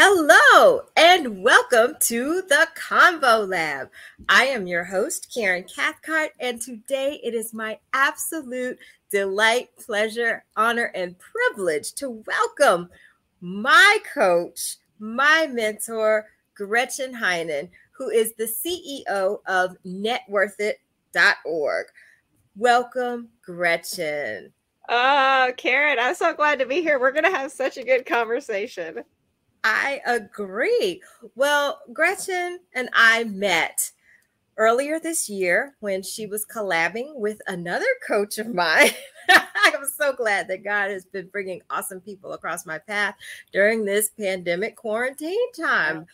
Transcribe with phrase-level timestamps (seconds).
[0.00, 3.90] Hello and welcome to the Convo Lab.
[4.28, 8.78] I am your host, Karen Cathcart, and today it is my absolute
[9.10, 12.90] delight, pleasure, honor, and privilege to welcome
[13.40, 21.86] my coach, my mentor, Gretchen Heinen, who is the CEO of networthit.org.
[22.54, 24.52] Welcome, Gretchen.
[24.88, 27.00] Oh, Karen, I'm so glad to be here.
[27.00, 29.02] We're going to have such a good conversation.
[29.64, 31.02] I agree.
[31.34, 33.90] Well, Gretchen and I met
[34.56, 38.90] earlier this year when she was collabing with another coach of mine.
[39.28, 43.14] I'm so glad that God has been bringing awesome people across my path
[43.52, 46.06] during this pandemic quarantine time.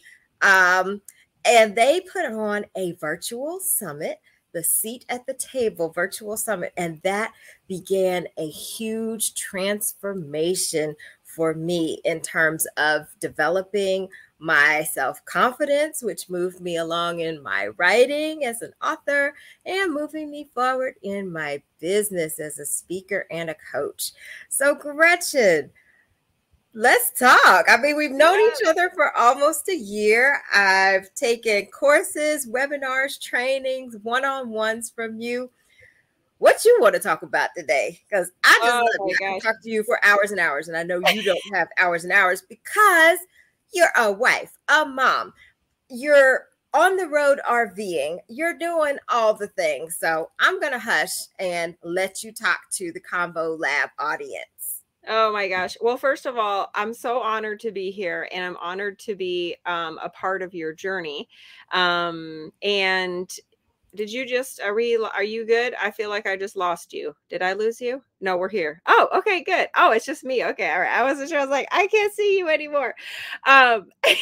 [0.43, 1.01] Um,
[1.45, 4.21] and they put on a virtual summit,
[4.53, 7.33] the Seat at the Table virtual summit, and that
[7.67, 10.95] began a huge transformation
[11.35, 17.69] for me in terms of developing my self confidence, which moved me along in my
[17.79, 23.51] writing as an author and moving me forward in my business as a speaker and
[23.51, 24.13] a coach.
[24.49, 25.71] So, Gretchen,
[26.75, 27.67] let's talk.
[27.69, 28.49] I mean, we've known yeah.
[28.49, 30.41] each other for almost a year.
[30.53, 35.51] I've taken courses, webinars, trainings, one on ones from you
[36.45, 39.71] what you want to talk about today because I just oh I can talk to
[39.71, 43.19] you for hours and hours, and I know you don't have hours and hours because
[43.73, 45.33] you're a wife, a mom,
[45.89, 49.97] you're on the road RVing, you're doing all the things.
[49.99, 54.83] So I'm gonna hush and let you talk to the Convo Lab audience.
[55.09, 55.79] Oh my gosh.
[55.81, 59.57] Well, first of all, I'm so honored to be here and I'm honored to be
[59.65, 61.27] um, a part of your journey.
[61.73, 63.31] Um, and
[63.95, 65.75] did you just are we are you good?
[65.81, 67.15] I feel like i just lost you.
[67.29, 68.03] Did i lose you?
[68.21, 68.83] No we're here.
[68.87, 69.69] Oh okay good.
[69.77, 70.45] Oh it's just me.
[70.45, 70.99] Okay all right.
[70.99, 71.39] I wasn't sure.
[71.39, 72.95] I was like i can't see you anymore.
[73.47, 73.87] Um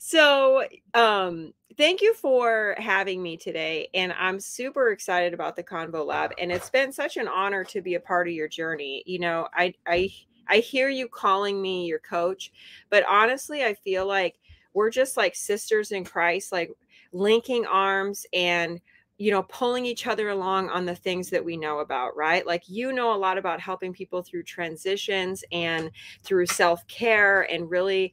[0.00, 6.04] so um thank you for having me today and i'm super excited about the convo
[6.06, 9.02] lab and it's been such an honor to be a part of your journey.
[9.06, 10.10] You know i i
[10.48, 12.52] i hear you calling me your coach
[12.90, 14.36] but honestly i feel like
[14.74, 16.70] we're just like sisters in christ like
[17.16, 18.80] linking arms and
[19.18, 22.46] you know pulling each other along on the things that we know about right?
[22.46, 25.90] Like you know a lot about helping people through transitions and
[26.22, 28.12] through self-care and really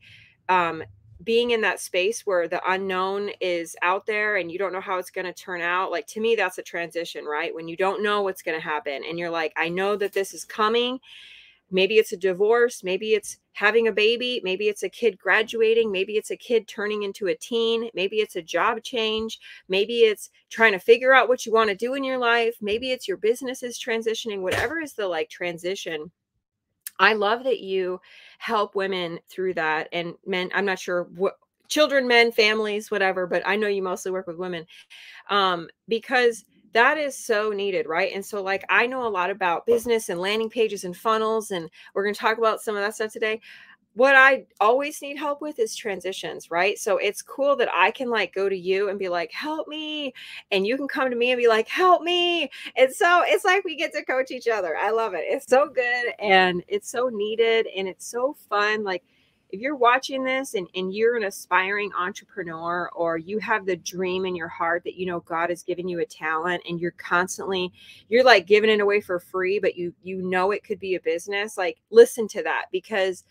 [0.50, 0.84] um,
[1.24, 4.98] being in that space where the unknown is out there and you don't know how
[4.98, 5.92] it's going to turn out.
[5.92, 7.54] Like to me that's a transition right?
[7.54, 10.34] When you don't know what's going to happen and you're like i know that this
[10.34, 11.00] is coming
[11.74, 16.14] maybe it's a divorce maybe it's having a baby maybe it's a kid graduating maybe
[16.14, 20.72] it's a kid turning into a teen maybe it's a job change maybe it's trying
[20.72, 23.64] to figure out what you want to do in your life maybe it's your business
[23.64, 26.10] is transitioning whatever is the like transition.
[27.00, 28.00] I love that you
[28.38, 31.38] help women through that and men i'm not sure what
[31.70, 34.66] children men families whatever but i know you mostly work with women
[35.30, 38.12] um, because that is so needed right?
[38.14, 41.70] And so like i know a lot about business and landing pages and funnels and
[41.94, 43.40] we're going to talk about some of that stuff today.
[43.96, 46.78] What i always need help with is transitions right?
[46.80, 50.14] So it's cool that i can like go to you and be like help me
[50.52, 53.64] and you can come to me and be like help me and so it's like
[53.64, 54.76] we get to coach each other.
[54.78, 55.24] I love it.
[55.26, 59.04] It's so good and it's so needed and it's so fun like
[59.54, 64.26] if you're watching this and, and you're an aspiring entrepreneur or you have the dream
[64.26, 67.72] in your heart that you know god has given you a talent and you're constantly
[68.10, 71.02] you're like giving it away for free but you you know it could be a
[71.02, 73.24] business like listen to that because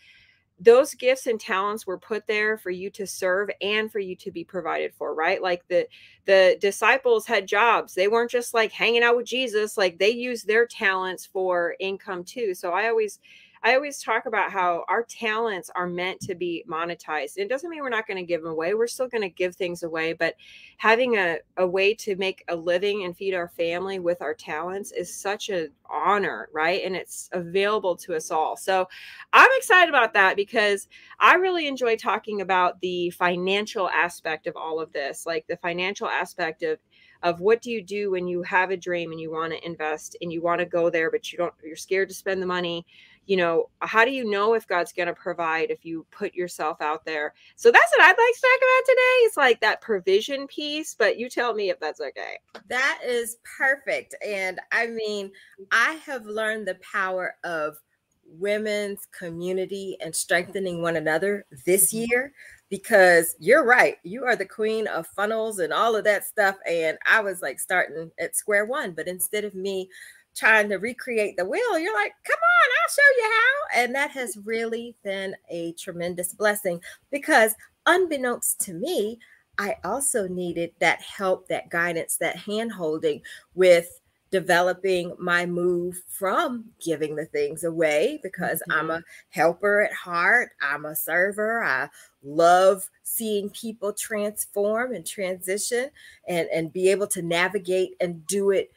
[0.59, 4.31] those gifts and talents were put there for you to serve and for you to
[4.31, 5.41] be provided for right?
[5.41, 5.87] Like the
[6.25, 7.93] the disciples had jobs.
[7.93, 9.77] They weren't just like hanging out with jesus.
[9.77, 12.53] Like they used their talents for income too.
[12.53, 13.19] So i always
[13.63, 17.37] I always talk about how our talents are meant to be monetized.
[17.37, 18.73] It doesn't mean we're not going to give them away.
[18.73, 20.35] We're still going to give things away, but
[20.77, 24.91] having a, a way to make a living and feed our family with our talents
[24.91, 26.81] is such an honor, right?
[26.83, 28.57] And it's available to us all.
[28.57, 28.89] So
[29.31, 30.89] I'm excited about that because
[31.21, 36.09] I really enjoy talking about the financial aspect of all of this, like the financial
[36.09, 36.79] aspect of
[37.23, 40.17] of what do you do when you have a dream and you want to invest
[40.21, 42.85] and you want to go there but you don't you're scared to spend the money
[43.25, 46.81] you know how do you know if god's going to provide if you put yourself
[46.81, 50.47] out there so that's what i'd like to talk about today it's like that provision
[50.47, 52.37] piece but you tell me if that's okay
[52.67, 55.31] that is perfect and i mean
[55.71, 57.77] i have learned the power of
[58.25, 62.05] women's community and strengthening one another this mm-hmm.
[62.09, 62.33] year
[62.69, 63.97] because you're right.
[64.03, 66.55] You are the queen of funnels and all of that stuff.
[66.67, 68.93] And I was like starting at square one.
[68.93, 69.89] But instead of me
[70.35, 71.79] trying to recreate the wheel.
[71.79, 73.81] You're like, come on, I'll show you how.
[73.83, 76.81] And that has really been a tremendous blessing
[77.11, 79.19] because, unbeknownst to me,
[79.57, 83.21] I also needed that help, that guidance, that hand holding
[83.53, 83.99] with
[84.33, 88.79] developing my move from giving the things away because mm-hmm.
[88.79, 90.53] I'm a helper at heart.
[90.59, 91.63] I'm a server.
[91.63, 91.87] I
[92.23, 95.91] love seeing people transform and transition
[96.27, 98.71] and, and be able to navigate and do it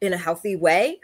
[0.00, 1.00] in a healthy way.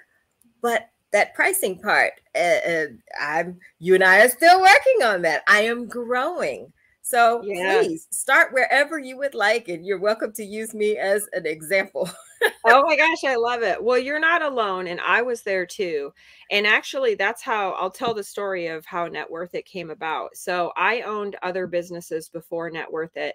[0.60, 2.84] But that pricing part, uh,
[3.20, 5.42] I'm you and I are still working on that.
[5.46, 6.72] I am growing.
[7.04, 7.80] So yeah.
[7.80, 12.08] please start wherever you would like, and you're welcome to use me as an example.
[12.64, 13.82] oh my gosh, I love it.
[13.82, 16.12] Well, you're not alone, and I was there too.
[16.50, 20.36] And actually, that's how I'll tell the story of how Net Worth It came about.
[20.36, 23.34] So I owned other businesses before Net Worth It.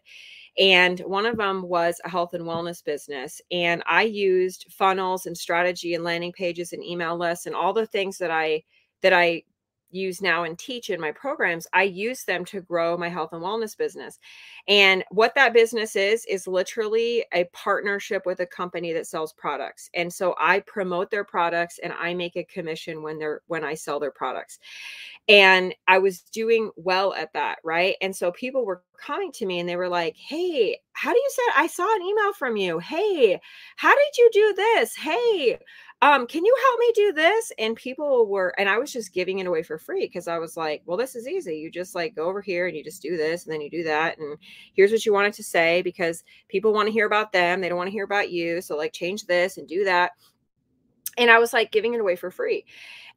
[0.59, 3.41] And one of them was a health and wellness business.
[3.51, 7.85] And I used funnels and strategy and landing pages and email lists and all the
[7.85, 8.63] things that I
[9.01, 9.43] that I
[9.91, 13.41] use now and teach in my programs, I use them to grow my health and
[13.41, 14.19] wellness business.
[14.67, 19.89] And what that business is, is literally a partnership with a company that sells products.
[19.93, 23.73] And so I promote their products and I make a commission when they're when I
[23.75, 24.59] sell their products.
[25.29, 27.95] And I was doing well at that, right?
[28.01, 31.29] And so people were coming to me and they were like, Hey, how do you
[31.29, 32.79] say I saw an email from you?
[32.79, 33.39] Hey,
[33.75, 34.95] how did you do this?
[34.95, 35.59] Hey,
[36.01, 37.51] um, can you help me do this?
[37.57, 40.55] And people were, and I was just giving it away for free because I was
[40.55, 41.57] like, well, this is easy.
[41.57, 43.83] You just like go over here and you just do this and then you do
[43.83, 44.19] that.
[44.19, 44.37] And
[44.73, 47.61] here's what you wanted to say because people want to hear about them.
[47.61, 48.61] They don't want to hear about you.
[48.61, 50.11] So like change this and do that.
[51.17, 52.65] And I was like giving it away for free.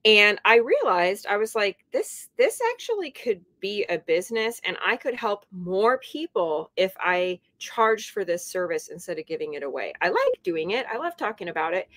[0.06, 4.96] And I realized I was like, this, this actually could be a business and I
[4.96, 9.92] could help more people if I charged for this service instead of giving it away.
[10.00, 10.86] I like doing it.
[10.90, 11.90] I love talking about it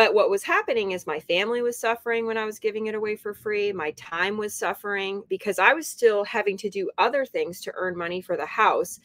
[0.00, 3.16] but what was happening is my family was suffering when I was giving it away
[3.16, 3.70] for free.
[3.70, 7.98] My time was suffering because I was still having to do other things to earn
[7.98, 8.98] money for the house.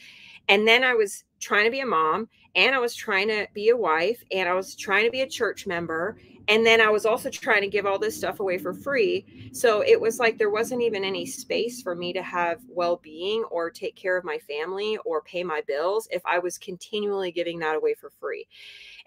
[0.48, 3.68] And then I was trying to be a mom and I was trying to be
[3.68, 6.18] a wife and I was trying to be a church member.
[6.48, 9.50] And then I was also trying to give all this stuff away for free.
[9.52, 13.44] So it was like there wasn't even any space for me to have well being
[13.52, 17.60] or take care of my family or pay my bills if I was continually giving
[17.60, 18.48] that away for free.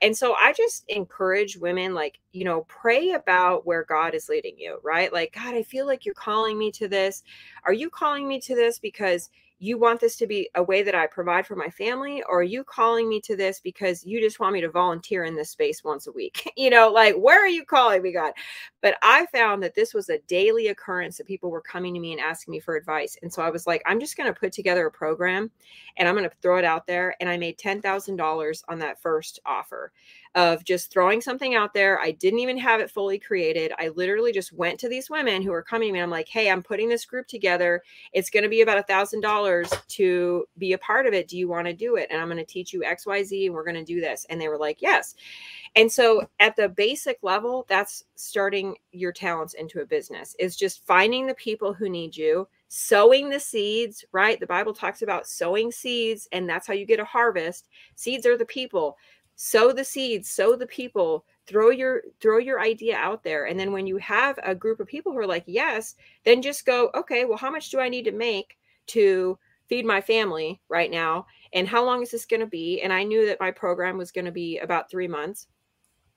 [0.00, 4.56] And so I just encourage women, like, you know, pray about where God is leading
[4.58, 5.12] you, right?
[5.12, 7.22] Like, God, I feel like you're calling me to this.
[7.64, 9.28] Are you calling me to this because
[9.60, 12.44] you want this to be a way that I provide for my family, or are
[12.44, 15.82] you calling me to this because you just want me to volunteer in this space
[15.82, 16.52] once a week?
[16.56, 18.32] you know, like where are you calling me, God?
[18.80, 22.12] But I found that this was a daily occurrence that people were coming to me
[22.12, 23.16] and asking me for advice.
[23.22, 25.50] And so I was like, I'm just going to put together a program
[25.96, 27.16] and I'm going to throw it out there.
[27.20, 29.92] And I made $10,000 on that first offer
[30.34, 32.00] of just throwing something out there.
[32.00, 33.72] I didn't even have it fully created.
[33.78, 36.00] I literally just went to these women who were coming to me.
[36.00, 37.82] I'm like, hey, I'm putting this group together.
[38.12, 41.28] It's going to be about a thousand dollars to be a part of it.
[41.28, 42.08] Do you want to do it?
[42.10, 44.26] And I'm going to teach you XYZ and we're going to do this.
[44.28, 45.14] And they were like, yes.
[45.76, 50.86] And so at the basic level, that's starting your talents into a business is just
[50.86, 54.38] finding the people who need you sowing the seeds, right?
[54.38, 57.68] The Bible talks about sowing seeds, and that's how you get a harvest.
[57.96, 58.96] Seeds are the people
[59.40, 63.70] sow the seeds sow the people throw your throw your idea out there and then
[63.70, 65.94] when you have a group of people who are like yes
[66.24, 68.58] then just go okay well how much do i need to make
[68.88, 72.80] to feed my family right now and how long is this going to be?
[72.82, 75.46] And i knew that my program was going to be about three months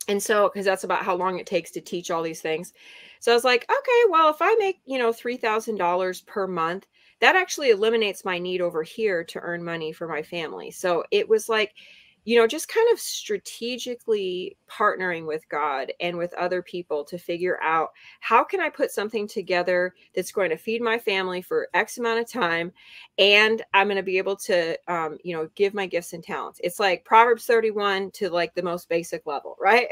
[0.08, 2.74] and so because that's about how long it takes to teach all these things.
[3.20, 6.88] So i was like okay well if i make you know $3000 per month
[7.20, 10.72] that actually eliminates my need over here to earn money for my family.
[10.72, 11.76] So it was like
[12.24, 17.62] you know, just kind of strategically partnering with God and with other people to figure
[17.64, 21.98] out how can I put something together that's going to feed my family for X
[21.98, 22.72] amount of time,
[23.18, 26.62] and I'm going to be able to, um, you know, give my gifts and talents.
[26.64, 29.88] It's like Proverbs 31 to like the most basic level, right?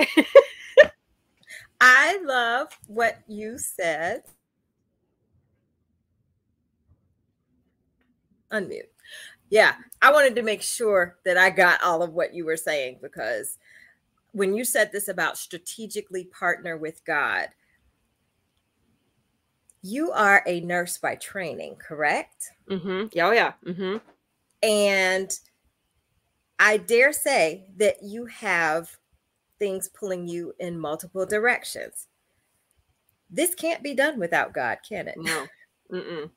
[1.81, 4.23] I love what you said.
[8.51, 8.89] Unmute.
[9.49, 12.99] Yeah, I wanted to make sure that I got all of what you were saying
[13.01, 13.57] because
[14.31, 17.49] when you said this about strategically partner with God,
[19.81, 22.51] you are a nurse by training, correct?
[22.69, 23.07] Mm-hmm.
[23.13, 23.53] Yeah, oh yeah.
[23.65, 23.97] Mm-hmm.
[24.61, 25.39] And
[26.59, 28.97] I dare say that you have
[29.57, 32.07] things pulling you in multiple directions.
[33.29, 35.15] This can't be done without God, can it?
[35.17, 35.45] No.
[35.91, 36.29] Mm-mm.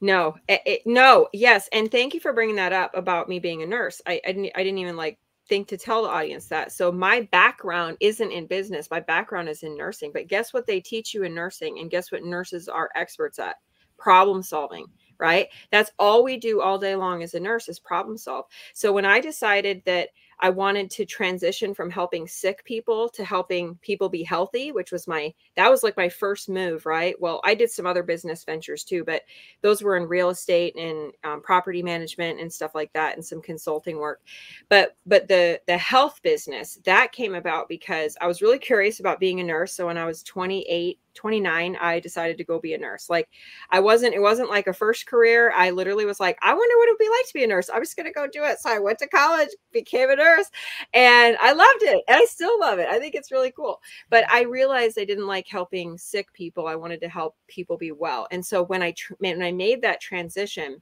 [0.00, 3.62] No, it, it, no, yes, and thank you for bringing that up about me being
[3.62, 4.00] a nurse.
[4.06, 6.72] I, I didn't, I didn't even like think to tell the audience that.
[6.72, 8.90] So my background isn't in business.
[8.90, 10.10] My background is in nursing.
[10.12, 11.78] But guess what they teach you in nursing?
[11.78, 13.56] And guess what nurses are experts at?
[13.98, 14.86] Problem solving
[15.22, 15.46] right?
[15.70, 18.46] That's all we do all day long as a nurse is problem solve.
[18.74, 20.08] So when I decided that
[20.42, 25.06] I wanted to transition from helping sick people to helping people be healthy, which was
[25.06, 27.14] my that was like my first move, right?
[27.20, 29.22] Well, I did some other business ventures too, but
[29.62, 33.40] those were in real estate and um, property management and stuff like that, and some
[33.40, 34.20] consulting work.
[34.68, 39.20] But but the the health business that came about because I was really curious about
[39.20, 39.72] being a nurse.
[39.72, 43.08] So when I was 28 29 i decided to go be a nurse.
[43.10, 43.28] Like
[43.70, 45.52] i wasn't it wasn't like a first career.
[45.54, 47.70] I literally was like i wonder what it would be like to be a nurse.
[47.70, 48.58] I was going to go do it.
[48.60, 50.50] So i went to college became a nurse
[50.94, 52.88] and i loved it and i still love it.
[52.88, 53.80] I think it's really cool.
[54.10, 56.66] But i realized i didn't like helping sick people.
[56.66, 58.26] I wanted to help people be well.
[58.30, 60.80] And so when i when i made that transition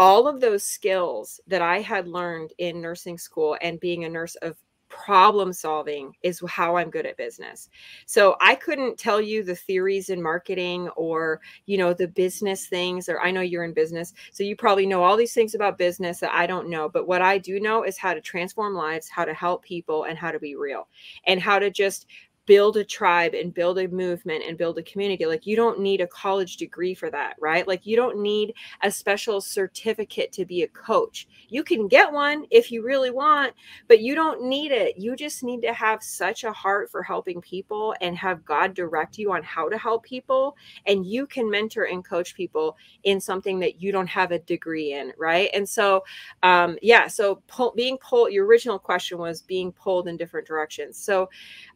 [0.00, 4.34] all of those skills that I had learned in nursing school and being a nurse
[4.36, 4.56] of
[4.90, 7.70] problem solving is how I'm good at business.
[8.04, 13.08] So I couldn't tell you the theories in marketing or, you know, the business things
[13.08, 14.12] or I know you're in business.
[14.32, 17.22] So you probably know all these things about business that I don't know, but what
[17.22, 20.38] I do know is how to transform lives, how to help people and how to
[20.38, 20.88] be real
[21.26, 22.06] and how to just
[22.50, 25.24] build a tribe and build a movement and build a community.
[25.24, 27.64] Like you don't need a college degree for that, right?
[27.64, 31.28] Like you don't need a special certificate to be a coach.
[31.48, 33.54] You can get one if you really want,
[33.86, 34.98] but you don't need it.
[34.98, 39.16] You just need to have such a heart for helping people and have God direct
[39.16, 40.56] you on how to help people.
[40.86, 44.94] And you can mentor and coach people in something that you don't have a degree
[44.94, 45.50] in, right?
[45.54, 46.02] And so,
[46.42, 50.96] um, yeah, so pull, being pulled, your original question was being pulled in different directions.
[50.96, 51.30] So,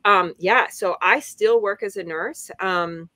[0.05, 2.51] um, yeah, so I still work as a nurse.
[2.61, 3.09] Um,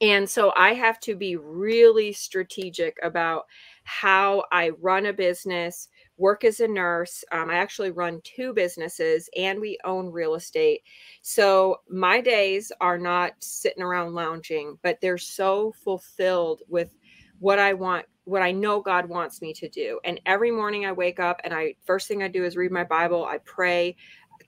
[0.00, 3.46] and so I have to be really strategic about
[3.84, 5.88] how I run a business,
[6.18, 7.24] work as a nurse.
[7.32, 10.82] Um, I actually run two businesses and we own real estate.
[11.22, 16.94] So my days are not sitting around lounging, but they're so fulfilled with
[17.38, 20.00] what I want what I know God wants me to do.
[20.04, 22.82] And every morning I wake up and I first thing I do is read my
[22.82, 23.96] Bible, I pray,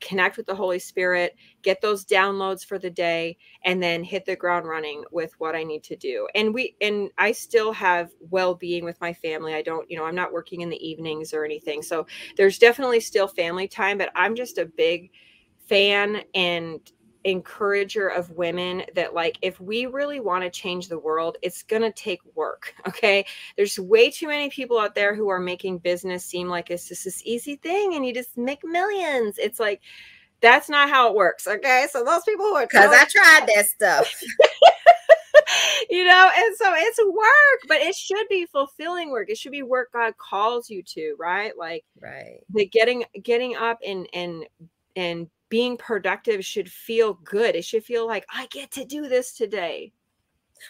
[0.01, 4.37] connect with the Holy Spirit, get those downloads for the day, and then hit the
[4.37, 6.29] ground running with what I need to do.
[6.35, 9.55] And we and I still have well-being with my family.
[9.55, 11.83] I don't, you know, I'm not working in the evenings or anything.
[11.83, 15.11] So there's definitely still family time, but I'm just a big
[15.67, 16.81] fan and
[17.25, 21.83] encourager of women that like if we really want to change the world it's going
[21.83, 23.25] to take work okay?
[23.57, 27.05] There's way too many people out there who are making business seem like it's just
[27.05, 29.37] this easy thing and you just make millions.
[29.39, 29.81] It's like
[30.41, 31.87] that's not how it works okay?
[31.91, 34.23] So those people who are because i tried that stuff.
[35.91, 39.31] You know and so it's work but it should be fulfilling work.
[39.31, 41.57] It should be work god calls you to right?
[41.57, 42.41] Like right.
[42.51, 44.47] the getting getting up and and
[44.95, 47.55] and being productive should feel good.
[47.55, 49.93] It should feel like I get to do this today.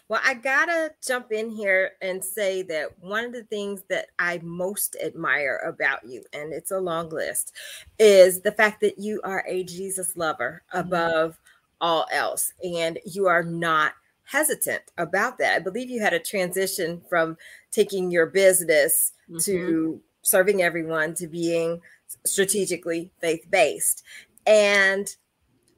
[0.09, 4.39] Well, I gotta jump in here and say that one of the things that I
[4.43, 7.55] most admire about you, and it's a long list,
[7.99, 10.87] is the fact that you are a Jesus lover mm-hmm.
[10.87, 11.77] above mm-hmm.
[11.81, 12.53] all else.
[12.63, 13.95] And you are not
[14.25, 15.57] hesitant about that.
[15.57, 17.37] I believe you had a transition from
[17.71, 19.39] taking your business mm-hmm.
[19.39, 21.81] to serving everyone to being
[22.25, 24.03] strategically faith based
[24.49, 25.15] and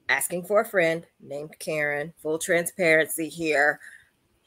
[0.09, 3.81] asking for a friend named Karen, full transparency here.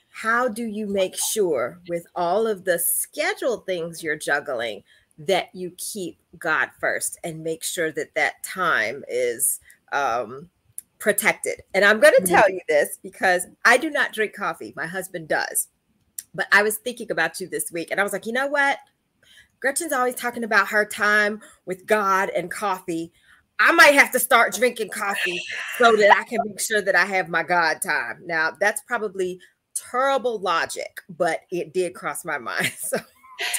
[0.10, 4.84] How do you make sure, with all of the scheduled things you're juggling,
[5.18, 9.60] that you keep God first and make sure that that time is
[9.92, 10.50] um,
[11.00, 11.62] protected?
[11.74, 12.34] And I'm going to mm-hmm.
[12.34, 15.68] tell you this because I do not drink coffee, my husband does.
[16.36, 18.80] But I was thinking about you this week and I was like, you know what?
[19.60, 23.14] Gretchen's always talking about her time with God and coffee.
[23.60, 25.42] I might have to start drinking coffee
[25.78, 28.22] so that I can make sure that I have my God time.
[28.26, 29.40] Now, that's probably
[29.76, 32.72] terrible logic, but it did cross my mind.
[32.84, 32.98] So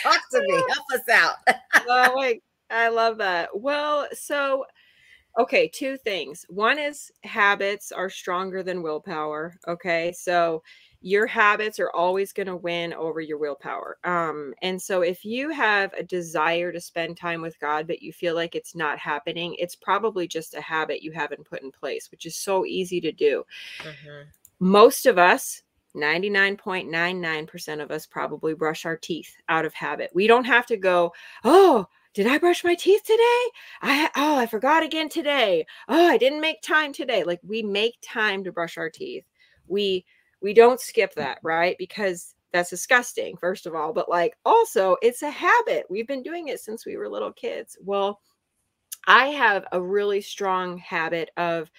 [0.03, 1.35] talk to me, help us out.
[1.89, 3.49] oh, wait, I love that.
[3.53, 4.65] Well, so
[5.39, 6.47] okay, two things.
[6.49, 9.57] One is habits are stronger than willpower.
[9.67, 10.63] Okay, so
[11.05, 13.99] your habits are always going to win over your willpower.
[14.05, 18.11] Um, and so if you have a desire to spend time with God, but you
[18.11, 22.11] feel like it's not happening, it's probably just a habit you haven't put in place,
[22.11, 23.45] which is so easy to do.
[23.81, 24.23] Mm-hmm.
[24.61, 25.63] Most of us,
[25.95, 30.11] 99.99% of us probably brush our teeth out of habit.
[30.15, 31.13] We don't have to go,
[31.45, 33.45] oh, did I brush my teeth today?
[33.83, 35.67] I oh, I forgot again today.
[35.87, 37.25] Oh, I didn't make time today.
[37.25, 39.25] Like we make time to brush our teeth.
[39.67, 40.07] We
[40.45, 41.75] we don't skip that, right?
[41.79, 43.95] Because that's disgusting, first of all.
[43.95, 45.87] But like also, it's a habit.
[45.89, 47.79] We've been doing it since we were little kids.
[47.83, 48.21] Well,
[49.07, 51.71] I have a really strong habit of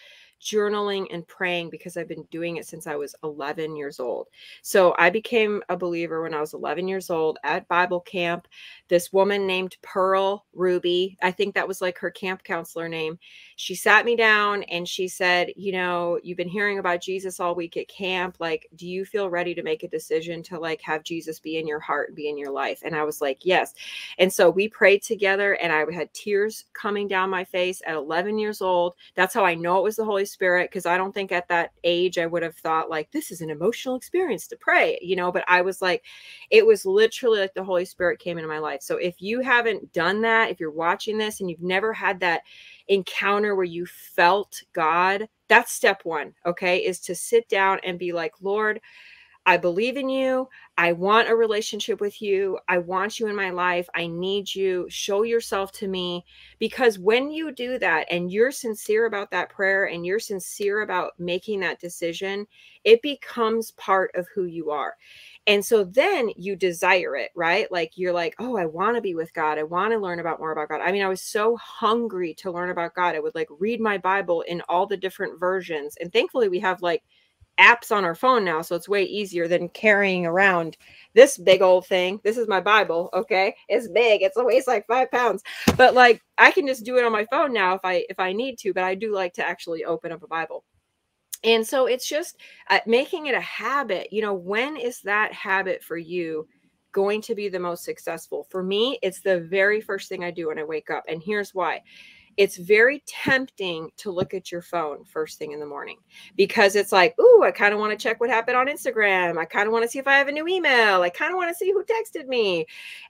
[0.42, 4.28] journaling and praying because I've been doing it since I was 11 years old.
[4.62, 8.48] So I became a believer when I was 11 years old at Bible camp.
[8.88, 13.18] This woman named Pearl Ruby, I think that was like her camp counselor name.
[13.56, 17.56] She sat me down and she said, You know, you've been hearing about Jesus all
[17.56, 18.38] week at camp.
[18.40, 21.68] Like, do you feel ready to make a decision to like have Jesus be in
[21.68, 22.82] your heart and be in your life?
[22.84, 23.74] And I was like, Yes.
[24.18, 28.38] And so we prayed together and I had tears coming down my face at 11
[28.38, 28.96] years old.
[29.16, 31.72] That's how I know it was the Holy Spirit because I don't think at that
[31.84, 35.32] age I would have thought like this is an emotional experience to pray, you know,
[35.32, 36.04] but I was like
[36.52, 38.82] it was literally like the Holy Spirit came into my life.
[38.82, 42.42] So if you haven't done that, if you're watching this and you've never had that
[42.88, 46.80] encounter where you felt God, that's step 1, okay?
[46.80, 48.82] Is to sit down and be like, "Lord,
[49.48, 50.50] I believe in you.
[50.78, 52.58] I want a relationship with you.
[52.68, 53.88] I want you in my life.
[53.94, 54.88] I need you.
[54.90, 56.26] Show yourself to me.
[56.58, 61.14] Because when you do that and you're sincere about that prayer and you're sincere about
[61.20, 62.48] making that decision,
[62.84, 64.96] it becomes part of who you are.
[65.48, 67.72] And so then you desire it, right?
[67.72, 69.60] Like you're like, oh, I want to be with God.
[69.60, 70.82] I want to learn about more about God.
[70.82, 73.16] I mean, I was so hungry to learn about God.
[73.16, 75.96] I would like read my Bible in all the different versions.
[76.02, 77.04] And thankfully, we have like
[77.60, 80.78] apps on our phone now, so it's way easier than carrying around
[81.14, 82.20] this big old thing.
[82.24, 83.56] This is my Bible, okay?
[83.68, 84.22] It's big.
[84.22, 85.44] It's weighs like five pounds,
[85.78, 88.34] but like I can just do it on my phone now if I if I
[88.34, 88.74] need to.
[88.74, 90.64] But I do like to actually open up a Bible,
[91.44, 92.38] and so it's just
[92.70, 94.12] uh, making it a habit.
[94.12, 96.48] You know, when is that habit for you?
[96.92, 100.48] going to be the most successful for me it's the very first thing i do
[100.48, 101.82] when i wake up and here's why
[102.38, 105.98] it's very tempting to look at your phone first thing in the morning
[106.36, 109.38] because it's like, ooh, I kind of want to check what happened on Instagram.
[109.38, 111.02] I kind of want to see if I have a new email.
[111.02, 112.66] I kind of want to see who texted me.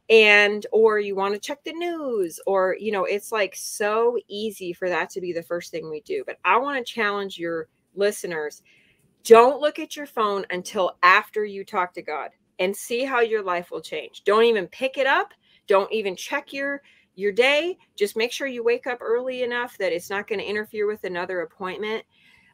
[0.09, 4.71] And, or you want to check the news, or, you know, it's like so easy
[4.73, 6.23] for that to be the first thing we do.
[6.27, 8.61] But I want to challenge your listeners
[9.25, 12.29] don't look at your phone until after you talk to God
[12.59, 14.23] and see how your life will change.
[14.23, 15.33] Don't even pick it up.
[15.67, 16.83] Don't even check your
[17.15, 20.45] your day just make sure you wake up early enough that it's not going to
[20.45, 22.03] interfere with another appointment.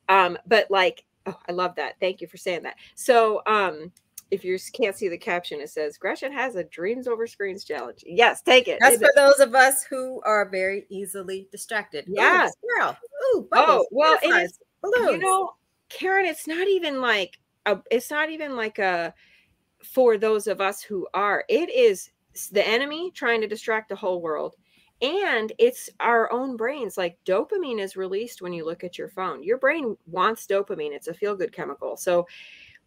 [0.09, 1.95] Um but like oh i love that.
[1.99, 2.75] Thank you for saying that.
[2.95, 3.91] So um
[4.29, 8.03] if you can't see the caption it says gretchen has a dreams over screens challenge.
[8.05, 8.79] Yes take it.
[8.81, 12.05] That's for those of us who are very easily distracted.
[12.07, 12.49] Yeah.
[12.77, 12.97] girl
[13.35, 15.53] Ooh, oh well it is, you know
[15.89, 19.13] karen it's not even like a, it's not even like a
[19.83, 22.10] for those of us who are it is
[22.51, 24.55] the enemy trying to distract the whole world.
[25.01, 29.41] And it's our own brains like dopamine is released when you look at your phone.
[29.43, 30.91] Your brain wants dopamine.
[30.91, 31.97] It's a feel good chemical.
[31.97, 32.27] So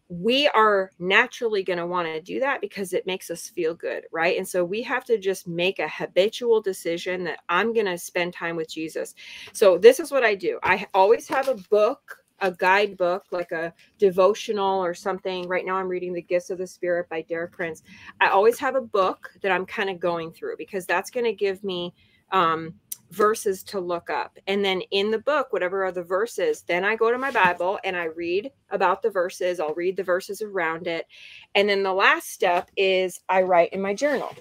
[0.07, 4.05] we are naturally going to want to do that because it makes us feel good
[4.11, 4.37] right?
[4.37, 8.33] And so we have to just make a habitual decision that i'm going to spend
[8.33, 9.15] time with jesus.
[9.53, 10.59] So this is what i do.
[10.63, 15.47] I always have a book a guidebook, like a devotional or something.
[15.47, 17.83] Right now, I'm reading The Gifts of the Spirit by Derek Prince.
[18.19, 21.33] I always have a book that I'm kind of going through because that's going to
[21.33, 21.93] give me
[22.31, 22.73] um,
[23.11, 24.37] verses to look up.
[24.47, 27.79] And then in the book, whatever are the verses, then I go to my Bible
[27.83, 29.59] and I read about the verses.
[29.59, 31.05] I'll read the verses around it.
[31.53, 34.33] And then the last step is I write in my journal.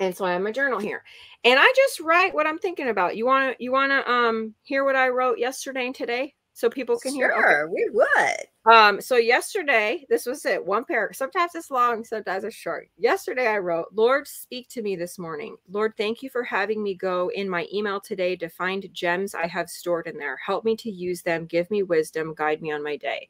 [0.00, 1.02] And so I have my journal here.
[1.44, 3.16] And I just write what I'm thinking about.
[3.16, 6.34] You want to you want to um hear what I wrote yesterday and today?
[6.58, 7.40] So people can sure, hear?
[7.40, 8.74] Sure, we would.
[8.74, 11.14] Um, so yesterday, this was it, one paragraph.
[11.14, 12.88] Sometimes it's long, sometimes it's short.
[12.98, 15.56] Yesterday I wrote, Lord, speak to me this morning.
[15.70, 19.46] Lord, thank you for having me go in my email today to find gems I
[19.46, 20.36] have stored in there.
[20.44, 23.28] Help me to use them, give me wisdom, guide me on my day.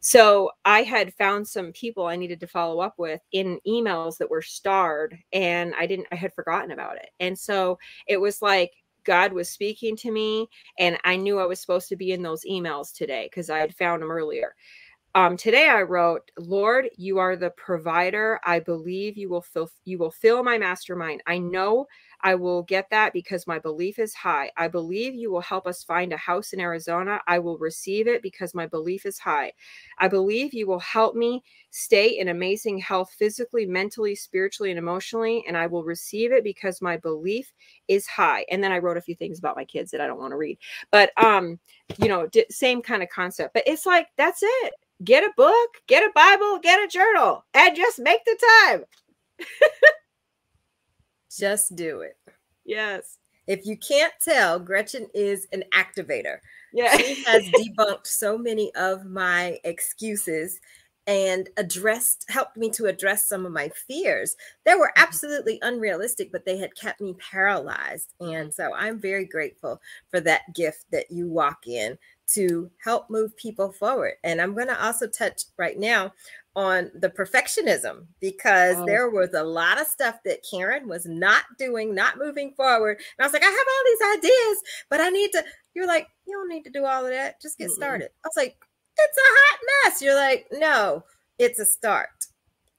[0.00, 4.30] So I had found some people I needed to follow up with in emails that
[4.30, 7.08] were starred, and I didn't, I had forgotten about it.
[7.20, 8.74] And so it was like,
[9.10, 12.44] God was speaking to me, and I knew I was supposed to be in those
[12.48, 14.54] emails today because I had found them earlier.
[15.16, 18.38] Um, today I wrote, Lord, you are the provider.
[18.44, 21.24] I believe you will fill you will fill my mastermind.
[21.26, 21.86] I know
[22.22, 24.50] I will get that because my belief is high.
[24.56, 27.20] I believe you will help us find a house in Arizona.
[27.26, 29.52] I will receive it because my belief is high.
[29.98, 35.44] I believe you will help me stay in amazing health physically, mentally, spiritually, and emotionally.
[35.46, 37.52] And I will receive it because my belief
[37.88, 38.44] is high.
[38.50, 40.36] And then I wrote a few things about my kids that I don't want to
[40.36, 40.58] read.
[40.90, 41.58] But, um,
[41.98, 43.54] you know, same kind of concept.
[43.54, 44.74] But it's like, that's it.
[45.02, 48.84] Get a book, get a Bible, get a journal, and just make the time.
[51.36, 52.16] Just do it.
[52.64, 53.18] Yes.
[53.46, 56.38] If you can't tell, Gretchen is an activator.
[56.72, 56.96] Yeah.
[56.96, 60.60] She has debunked so many of my excuses
[61.06, 65.02] and addressed helped me to address some of my fears that were mm-hmm.
[65.02, 70.42] absolutely unrealistic but they had kept me paralyzed and so i'm very grateful for that
[70.54, 75.06] gift that you walk in to help move people forward and i'm going to also
[75.08, 76.12] touch right now
[76.56, 78.86] on the perfectionism because oh.
[78.86, 82.96] there was a lot of stuff that Karen was not doing, not moving forward.
[82.96, 85.44] And I was like, I have all these ideas, but I need to.
[85.74, 87.40] You're like, you don't need to do all of that.
[87.40, 88.10] Just get mm started.
[88.24, 88.56] I was like,
[88.98, 90.02] it's a hot mess.
[90.02, 91.04] You're like, no,
[91.38, 92.26] it's a start.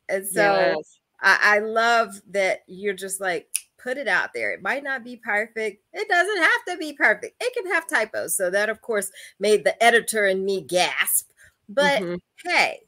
[0.09, 0.99] And so yes.
[1.21, 3.47] I, I love that you're just like,
[3.81, 4.51] put it out there.
[4.51, 5.83] It might not be perfect.
[5.93, 7.41] It doesn't have to be perfect.
[7.41, 8.35] It can have typos.
[8.35, 11.31] So that, of course, made the editor and me gasp.
[11.67, 12.15] But mm-hmm.
[12.49, 12.81] hey,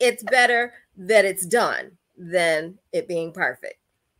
[0.00, 3.76] it's better that it's done than it being perfect.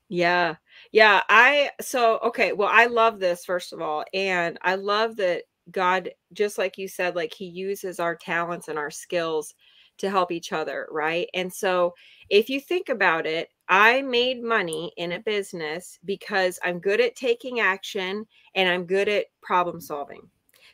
[0.09, 0.57] Yeah.
[0.93, 1.23] Yeah.
[1.29, 2.53] I, so, okay.
[2.53, 4.05] Well, I love this, first of all.
[4.14, 8.79] And I love that God, just like you said, like he uses our talents and
[8.79, 9.55] our skills
[9.99, 11.29] to help each other, right?
[11.35, 11.93] And so
[12.31, 17.17] if you think about it, I made money in a business because I'm good at
[17.17, 20.23] taking action and I'm good at problem solving.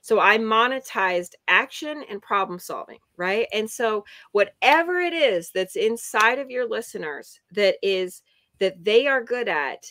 [0.04, 3.46] So I monetized action and problem solving, right?
[3.54, 8.20] And so whatever it is that's inside of your listeners that is
[8.58, 9.86] that they are good at,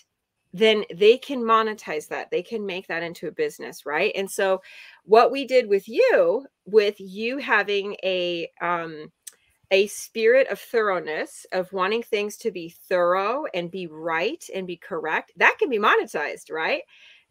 [0.53, 2.29] then they can monetize that.
[2.29, 4.11] They can make that into a business, right?
[4.13, 4.61] And so
[5.03, 9.11] what we did with you, with you having a um
[9.71, 14.77] a spirit of thoroughness of wanting things to be thorough and be right and be
[14.77, 16.83] correct that can be monetized right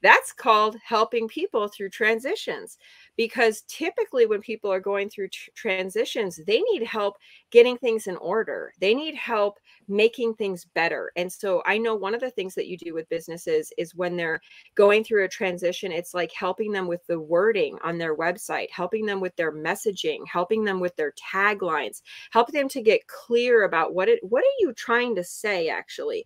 [0.03, 2.79] that's called helping people through transitions
[3.17, 7.17] because typically when people are going through tr- transitions they need help
[7.51, 8.73] getting things in order.
[8.81, 11.13] They need help making things better.
[11.17, 14.17] And so i know one of the things that you do with businesses is when
[14.17, 14.41] they're
[14.75, 19.07] going through a transition it's like helping them with the wording on their website helping
[19.07, 23.95] them with their messaging helping them with their taglines helping them to get clear about
[23.95, 26.25] what it what are you trying to say actually?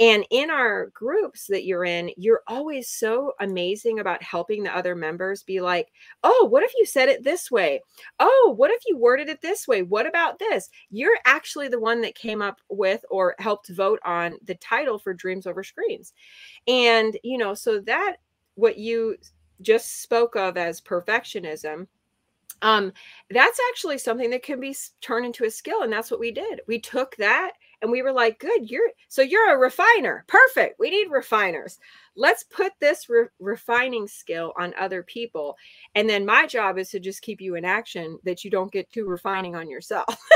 [0.00, 4.94] And in our groups that you're in you're always so amazing about helping the other
[4.94, 5.88] members be like
[6.24, 7.80] oh, what if you said it this way?
[8.18, 9.82] Oh, what if you worded it this way?
[9.82, 10.68] What about this?
[10.90, 15.14] You're actually the one that came up with or helped vote on the title for
[15.14, 16.12] Dreams Over Screens.
[16.66, 18.16] And, you know, so that
[18.54, 19.16] what you
[19.60, 21.86] just spoke of as perfectionism
[22.62, 22.92] um
[23.30, 26.60] that's actually something that can be turned into a skill and that's what we did
[26.66, 30.90] we took that and we were like good you're so you're a refiner perfect we
[30.90, 31.78] need refiners
[32.16, 35.56] let's put this re- refining skill on other people
[35.94, 38.90] and then my job is to just keep you in action that you don't get
[38.90, 40.16] too refining on yourself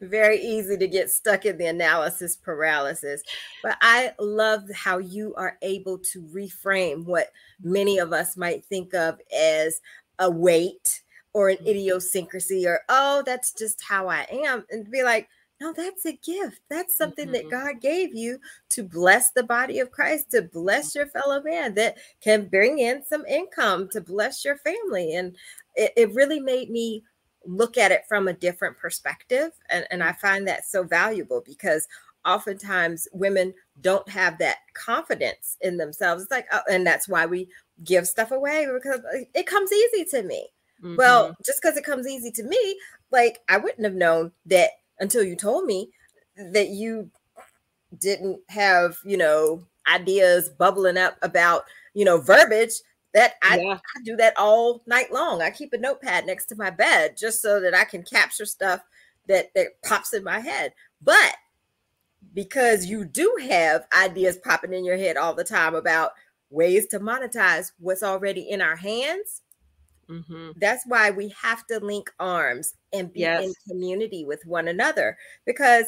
[0.00, 3.22] very easy to get stuck in the analysis paralysis.
[3.62, 8.94] But I love how you are able to reframe what many of us might think
[8.94, 9.80] of as
[10.18, 11.68] a weight or an mm-hmm.
[11.68, 15.28] idiosyncrasy or oh that's just how i am and be like
[15.60, 17.48] no that's a gift that's something mm-hmm.
[17.48, 18.38] that god gave you
[18.68, 23.04] to bless the body of christ to bless your fellow man that can bring in
[23.04, 25.36] some income to bless your family and
[25.74, 27.02] it, it really made me
[27.44, 31.86] look at it from a different perspective and, and i find that so valuable because
[32.24, 37.48] oftentimes women don't have that confidence in themselves it's like oh, and that's why we
[37.84, 39.00] give stuff away because
[39.34, 40.48] it comes easy to me
[40.82, 40.96] Mm-hmm.
[40.96, 42.78] Well, just because it comes easy to me,
[43.10, 45.90] like I wouldn't have known that until you told me
[46.36, 47.10] that you
[47.98, 51.64] didn't have, you know, ideas bubbling up about,
[51.94, 52.74] you know, verbiage
[53.14, 53.74] that I, yeah.
[53.74, 55.42] I do that all night long.
[55.42, 58.80] I keep a notepad next to my bed just so that I can capture stuff
[59.26, 60.72] that that pops in my head.
[61.02, 61.36] But
[62.34, 66.12] because you do have ideas popping in your head all the time about
[66.50, 69.42] ways to monetize what's already in our hands,
[70.08, 70.52] Mm-hmm.
[70.56, 73.44] That's why we have to link arms and be yes.
[73.44, 75.84] in community with one another because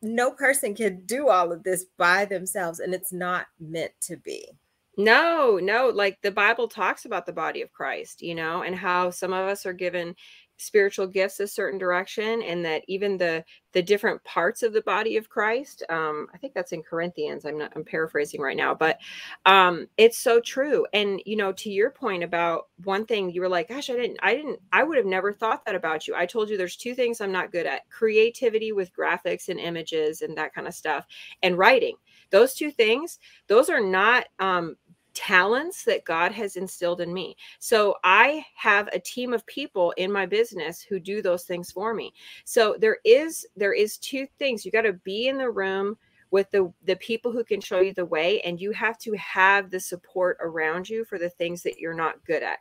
[0.00, 4.48] no person can do all of this by themselves and it's not meant to be.
[4.96, 9.10] No, no, like the Bible talks about the body of Christ, you know, and how
[9.10, 10.16] some of us are given
[10.58, 15.16] spiritual gifts a certain direction and that even the the different parts of the body
[15.16, 18.98] of christ um i think that's in corinthians i'm not i'm paraphrasing right now but
[19.46, 20.86] um it's so true.
[20.92, 24.18] And you know to your point about one thing you were like gosh i didn't
[24.22, 26.14] i didn't i would have never thought that about you.
[26.14, 30.22] I told you there's two things i'm not good at creativity with graphics and images
[30.22, 31.06] and that kind of stuff
[31.42, 31.96] and writing.
[32.30, 34.76] Those two things those are not um
[35.18, 37.36] talents that God has instilled in me.
[37.58, 41.92] So I have a team of people in my business who do those things for
[41.92, 42.12] me.
[42.44, 44.64] So there is there is two things.
[44.64, 45.96] You got to be in the room
[46.30, 49.70] with the the people who can show you the way and you have to have
[49.70, 52.58] the support around you for the things that you're not good at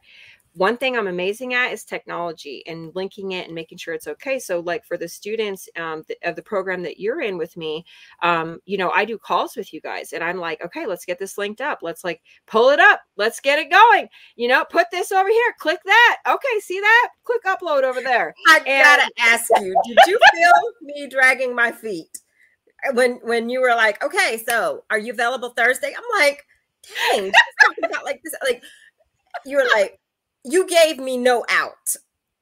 [0.57, 4.39] one thing I'm amazing at is technology and linking it and making sure it's okay.
[4.39, 7.85] So, like for the students um, th- of the program that you're in with me,
[8.23, 11.19] um, you know, I do calls with you guys, and I'm like, okay, let's get
[11.19, 11.79] this linked up.
[11.83, 13.01] Let's like pull it up.
[13.17, 14.09] Let's get it going.
[14.35, 15.53] You know, put this over here.
[15.59, 16.17] Click that.
[16.27, 17.09] Okay, see that?
[17.23, 18.33] Click upload over there.
[18.47, 22.19] I and- gotta ask you, did you feel me dragging my feet
[22.93, 25.93] when when you were like, okay, so are you available Thursday?
[25.95, 26.43] I'm like,
[27.11, 27.31] dang,
[27.83, 28.63] about like this, like
[29.45, 29.99] you were like
[30.47, 31.95] you gave me no out.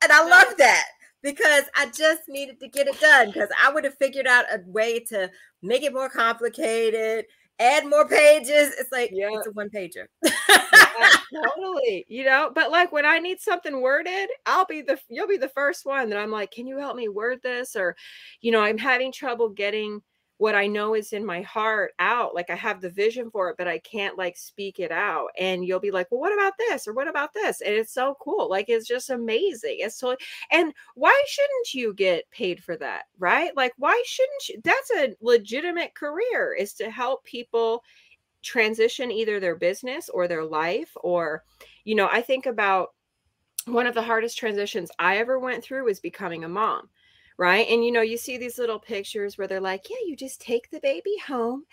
[0.04, 0.86] And I love that
[1.24, 4.60] because I just needed to get it done because I would have figured out a
[4.68, 5.30] way to
[5.64, 7.26] make it more complicated,
[7.60, 8.76] add more pages.
[8.78, 9.30] It's like yeah.
[9.32, 10.06] it's a one pager.
[10.24, 12.06] yeah, totally.
[12.08, 15.50] You know, but like when I need something worded, I'll be the you'll be the
[15.50, 17.76] first one that I'm like, can you help me word this?
[17.76, 17.96] Or,
[18.42, 20.02] you know, I'm having trouble getting
[20.38, 22.36] what I know is in my heart out.
[22.36, 25.30] Like I have the vision for it, but I can't like speak it out.
[25.40, 26.88] And you'll be like, well, what about this?
[26.88, 27.62] Or what about this?
[27.62, 28.50] And it's so cool.
[28.50, 29.78] Like it's just amazing.
[29.80, 30.16] It's so,
[30.52, 33.06] and why shouldn't you get paid for that?
[33.18, 33.56] Right?
[33.56, 34.62] Like, why shouldn't you?
[34.64, 37.84] That's a legitimate career is to help people
[38.42, 40.92] transition either their business or their life.
[40.98, 41.44] Or,
[41.86, 42.90] you know, I think about
[43.68, 46.90] one of the hardest transitions I ever went through was becoming a mom
[47.38, 47.68] right?
[47.70, 50.70] And you know, you see these little pictures where they're like, yeah, you just take
[50.70, 51.64] the baby home.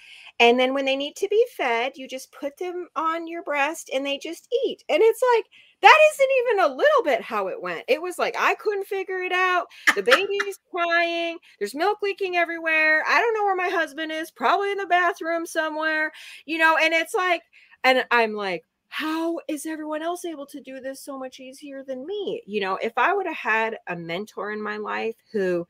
[0.40, 3.90] And then when they need to be fed, you just put them on your breast
[3.94, 4.83] and they just eat.
[4.88, 5.44] And it's like,
[5.83, 7.85] that isn't even a little bit how it went.
[7.88, 9.66] It was like, I couldn't figure it out.
[9.94, 11.38] The baby's crying.
[11.59, 13.03] There's milk leaking everywhere.
[13.09, 16.12] I don't know where my husband is, probably in the bathroom somewhere,
[16.46, 17.42] you know, and it's like,
[17.85, 22.05] and I'm like, how is everyone else able to do this so much easier than
[22.05, 22.42] me?
[22.44, 25.66] You know, if I would have had a mentor in my life who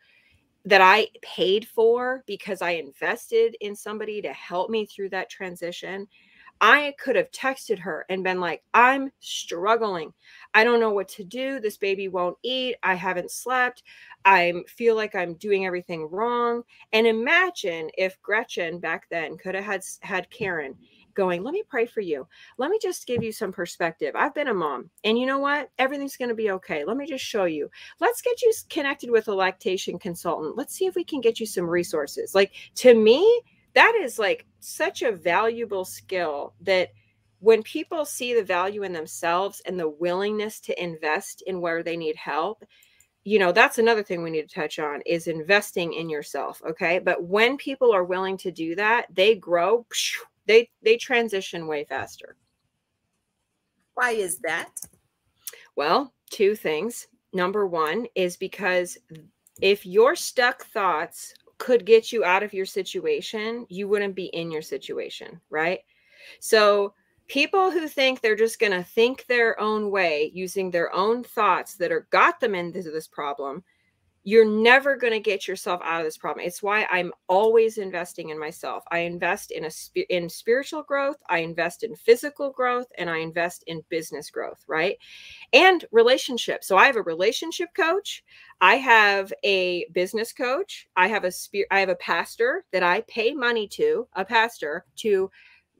[0.64, 6.08] that I paid for because I invested in somebody to help me through that transition,
[6.60, 10.12] I could have texted her and been like, I'm struggling.
[10.52, 11.60] I don't know what to do.
[11.60, 12.74] This baby won't eat.
[12.82, 13.84] I haven't slept.
[14.24, 16.64] I feel like I'm doing everything wrong.
[16.92, 20.76] And imagine if Gretchen back then could have had had Karen
[21.14, 22.26] going, let me pray for you.
[22.58, 24.14] Let me just give you some perspective.
[24.16, 25.70] I've been a mom, and you know what?
[25.78, 26.84] Everything's going to be okay.
[26.84, 27.70] Let me just show you.
[28.00, 30.56] Let's get you connected with a lactation consultant.
[30.56, 32.34] Let's see if we can get you some resources.
[32.34, 33.42] Like to me,
[33.74, 36.90] that is like such a valuable skill that
[37.40, 41.96] when people see the value in themselves and the willingness to invest in where they
[41.96, 42.64] need help,
[43.24, 46.98] you know that's another thing we need to touch on is investing in yourself okay
[46.98, 49.86] but when people are willing to do that they grow
[50.46, 52.36] they they transition way faster.
[53.94, 54.70] Why is that?
[55.76, 57.06] Well, two things.
[57.32, 58.98] Number one is because
[59.60, 64.50] if your stuck thoughts could get you out of your situation, you wouldn't be in
[64.50, 65.80] your situation, right?
[66.40, 66.94] So
[67.28, 71.76] people who think they're just going to think their own way using their own thoughts
[71.76, 73.62] that are got them into this problem
[74.24, 76.46] you're never going to get yourself out of this problem.
[76.46, 78.84] It's why i'm always investing in myself.
[78.90, 79.70] I invest in a
[80.14, 84.96] in spiritual growth i invest in physical growth and i invest in business growth right?
[85.52, 86.66] And relationships.
[86.68, 88.22] So i have a relationship coach
[88.60, 93.00] i have a business coach i have a spirit i have a pastor that i
[93.02, 95.30] pay money to a pastor to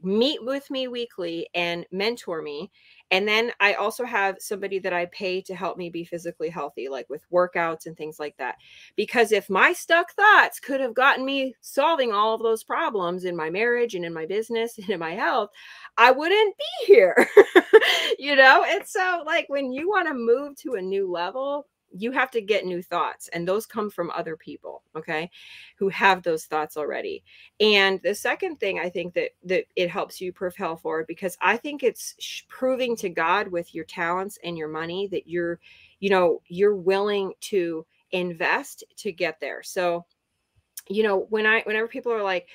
[0.02, 2.70] meet with me weekly and mentor me
[3.12, 6.88] and then I also have somebody that I pay to help me be physically healthy,
[6.88, 8.56] like with workouts and things like that.
[8.96, 13.36] Because if my stuck thoughts could have gotten me solving all of those problems in
[13.36, 15.50] my marriage and in my business and in my health,
[15.98, 17.28] I wouldn't be here.
[18.18, 18.64] you know?
[18.66, 22.40] And so, like, when you want to move to a new level, you have to
[22.40, 25.30] get new thoughts and those come from other people okay
[25.76, 27.22] who have those thoughts already
[27.60, 31.56] and the second thing i think that that it helps you propel forward because i
[31.56, 35.58] think it's proving to god with your talents and your money that you're
[36.00, 40.04] you know you're willing to invest to get there so
[40.88, 42.48] you know when i whenever people are like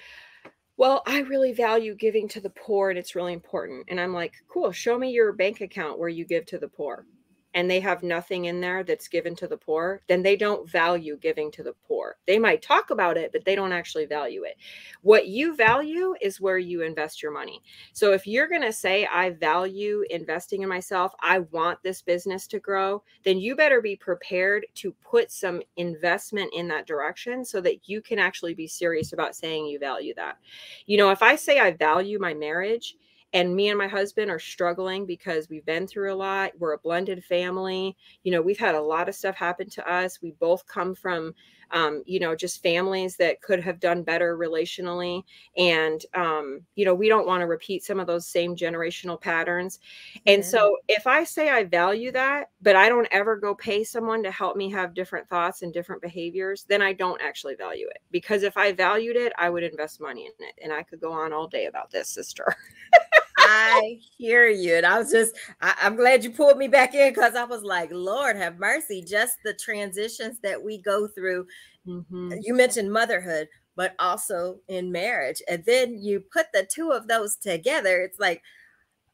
[0.80, 3.88] well, I really value giving to the poor and it's really important.
[3.88, 7.08] And I'm like, cool, show me your bank account where you give to the poor
[7.54, 11.18] and they have nothing in there that's given to the poor, then they don't value
[11.18, 12.18] giving to the poor.
[12.28, 14.58] They might talk about it, but they don't actually value it.
[15.02, 17.64] What you value is where you invest your money.
[17.94, 22.48] So if you're going to say, I value investing in myself, I want this business
[22.48, 27.62] to grow, then you better be prepared to put some investment in that direction so
[27.62, 30.38] that you can actually be serious about saying you value that.
[30.86, 32.96] You know, if I say I value my marriage,
[33.34, 36.78] and me and my husband are struggling because we've been through a lot we're a
[36.80, 40.66] blended family you know we've had a lot of stuff happen to us we both
[40.68, 41.34] come from
[41.72, 45.24] um, you know, just families that could have done better relationally.
[45.58, 49.80] And, um, you know, we don't want to repeat some of those same generational patterns.
[50.26, 50.50] And yeah.
[50.50, 54.32] so if I say I value that, but I don't ever go pay someone to
[54.32, 58.00] help me have different thoughts and different behaviors, then I don't actually value it.
[58.12, 60.56] Because if I valued it, I would invest money in it.
[60.64, 62.56] And I could go on all day about this, sister.
[63.48, 64.76] I hear you.
[64.76, 67.64] And I was just, I, am glad you pulled me back in because I was
[67.64, 71.48] like, Lord have mercy, just the transitions that we go through.
[71.88, 72.34] Mm-hmm.
[72.42, 75.42] You mentioned motherhood, but also in marriage.
[75.48, 78.02] And then you put the two of those together.
[78.02, 78.42] It's like,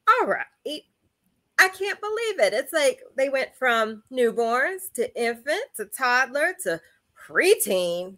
[0.07, 0.45] all right.
[1.59, 2.53] I can't believe it.
[2.53, 6.81] It's like they went from newborns to infant to toddler to
[7.27, 8.17] preteen,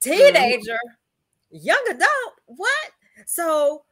[0.00, 0.78] teenager,
[1.52, 1.56] mm-hmm.
[1.56, 2.34] young adult.
[2.46, 2.90] What?
[3.26, 3.82] So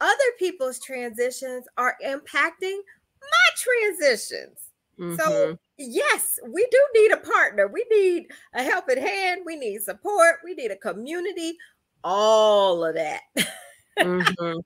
[0.00, 2.78] other people's transitions are impacting
[3.20, 4.70] my transitions.
[4.98, 5.16] Mm-hmm.
[5.16, 7.68] So, yes, we do need a partner.
[7.68, 9.42] We need a helping hand.
[9.44, 10.36] We need support.
[10.44, 11.56] We need a community.
[12.02, 13.20] All of that.
[13.98, 14.58] mm-hmm.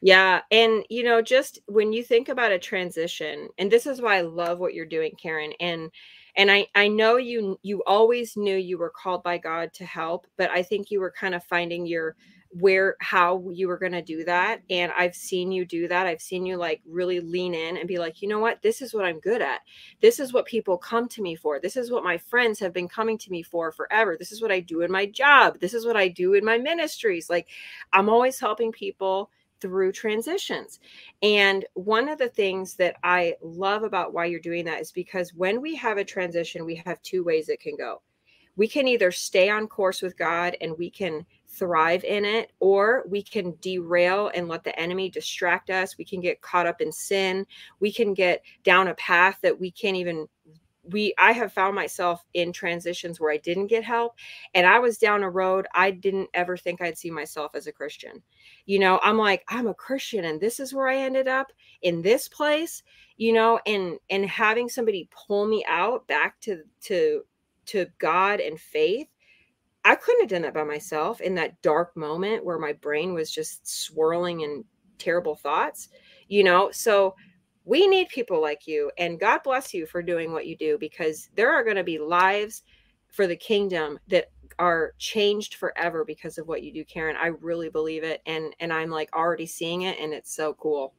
[0.00, 0.40] Yeah.
[0.50, 4.22] And, you know, just when you think about a transition, and this is why I
[4.22, 5.52] love what you're doing, Karen.
[5.60, 5.90] And,
[6.36, 10.26] and I, I know you you always knew you were called by God to help,
[10.36, 12.14] but I think you were kind of finding your
[12.50, 16.20] where how you were going to do that and i've seen you do that i've
[16.20, 18.60] seen you like really lean in and be like you know what?
[18.62, 19.60] This is what i'm good at.
[20.00, 21.60] This is what people come to me for.
[21.60, 24.16] This is what my friends have been coming to me for forever.
[24.18, 25.60] This is what i do in my job.
[25.60, 27.30] This is what i do in my ministries.
[27.30, 27.48] Like
[27.92, 29.30] i'm always helping people
[29.60, 30.78] through transitions.
[31.22, 35.34] And one of the things that I love about why you're doing that is because
[35.34, 38.00] when we have a transition, we have two ways it can go.
[38.56, 41.26] We can either stay on course with God and we can
[41.58, 45.98] thrive in it, or we can derail and let the enemy distract us.
[45.98, 47.46] We can get caught up in sin.
[47.80, 50.28] We can get down a path that we can't even
[50.90, 54.14] we i have found myself in transitions where i didn't get help
[54.54, 57.72] and i was down a road i didn't ever think i'd see myself as a
[57.72, 58.22] christian
[58.66, 62.02] you know i'm like i'm a christian and this is where i ended up in
[62.02, 62.82] this place
[63.16, 67.22] you know and and having somebody pull me out back to to
[67.66, 69.08] to god and faith
[69.88, 73.30] I couldn't have done that by myself in that dark moment where my brain was
[73.30, 74.62] just swirling in
[74.98, 75.88] terrible thoughts,
[76.28, 76.70] you know?
[76.72, 77.14] So
[77.64, 81.30] we need people like you, and God bless you for doing what you do because
[81.36, 82.64] there are going to be lives
[83.10, 84.26] for the kingdom that
[84.58, 88.72] are changed forever because of what you do Karen I really believe it and and
[88.72, 90.94] I'm like already seeing it and it's so cool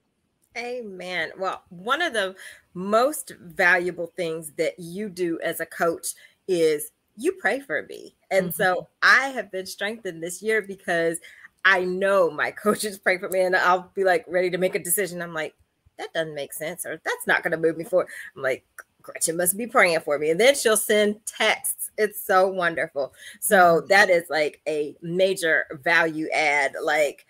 [0.58, 1.32] Amen.
[1.38, 2.36] Well, one of the
[2.73, 6.08] most valuable things that you do as a coach
[6.47, 8.15] is you pray for me.
[8.32, 8.62] And mm-hmm.
[8.62, 11.20] so I have been strengthened this year because
[11.65, 14.84] I know my coaches pray for me and I'll be like ready to make a
[14.84, 15.22] decision.
[15.22, 15.56] I'm like,
[15.98, 18.08] that doesn't make sense, or that's not going to move me forward.
[18.36, 18.63] I'm like,
[19.02, 20.30] Gretchen must be praying for me.
[20.30, 21.92] And then she'll send texts.
[21.98, 23.13] It's so wonderful.
[23.39, 23.88] So mm-hmm.
[23.88, 26.74] that is like a major value add.
[26.82, 27.26] Like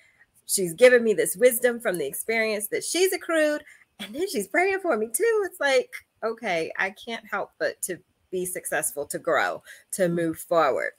[0.46, 3.64] she's given me this wisdom from the experience that she's accrued.
[4.00, 5.44] And then she's praying for me too.
[5.46, 5.92] It's like,
[6.24, 8.00] okay, I can't help but to
[8.32, 10.92] be successful, to grow, to move forward.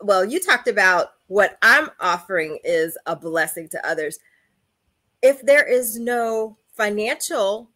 [0.00, 4.18] Well, you talked about what I'm offering is a blessing to others.
[5.22, 7.70] If there is no financial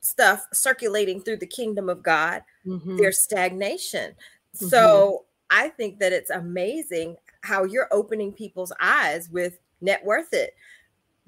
[0.00, 2.96] stuff circulating through the kingdom of God, mm-hmm.
[2.96, 4.12] there's stagnation.
[4.56, 4.66] Mm-hmm.
[4.66, 10.54] So I think that it's amazing how you're opening people's eyes with net worth it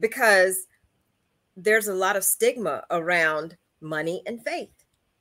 [0.00, 0.66] because
[1.56, 4.72] there's a lot of stigma around money and faith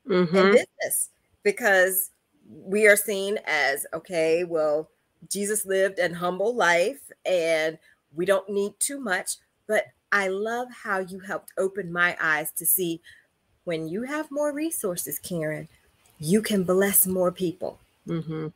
[0.08, 0.36] mm-hmm.
[0.36, 1.10] and business
[1.44, 2.12] because
[2.48, 4.90] we are seen as okay, well,
[5.30, 7.78] Jesus lived an humble life and
[8.16, 9.38] we don't need too much.
[9.68, 13.02] But I love how you helped open my eyes to see
[13.64, 15.68] when you have more resources, Karen,
[16.20, 17.80] you can bless more people.
[18.08, 18.48] Mm-hmm.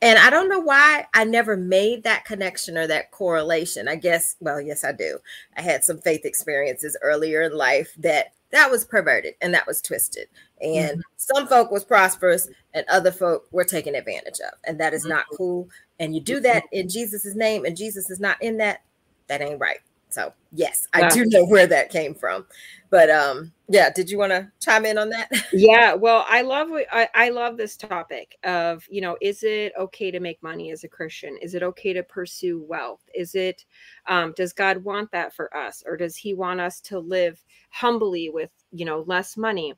[0.00, 3.88] And I don't know why I never made that connection or that correlation.
[3.88, 5.18] I guess, well, yes, I do.
[5.56, 9.82] I had some faith experiences earlier in life that that was perverted and that was
[9.82, 10.26] twisted
[10.60, 11.00] and mm-hmm.
[11.16, 15.24] some folk was prosperous and other folk were taken advantage of and that is not
[15.26, 15.36] mm-hmm.
[15.36, 18.82] cool and you do that in jesus's name and jesus is not in that
[19.28, 22.46] that ain't right so yes i do know where that came from.
[22.90, 25.30] But um yeah did you want to chime in on that?
[25.52, 30.10] Yeah well i love I, I love this topic of you know is it okay
[30.10, 31.36] to make money as a christian?
[31.42, 33.02] Is it okay to pursue wealth?
[33.14, 33.64] Is it
[34.06, 35.82] um does god want that for us?
[35.86, 39.74] Or does he want us to live humbly with you know less money?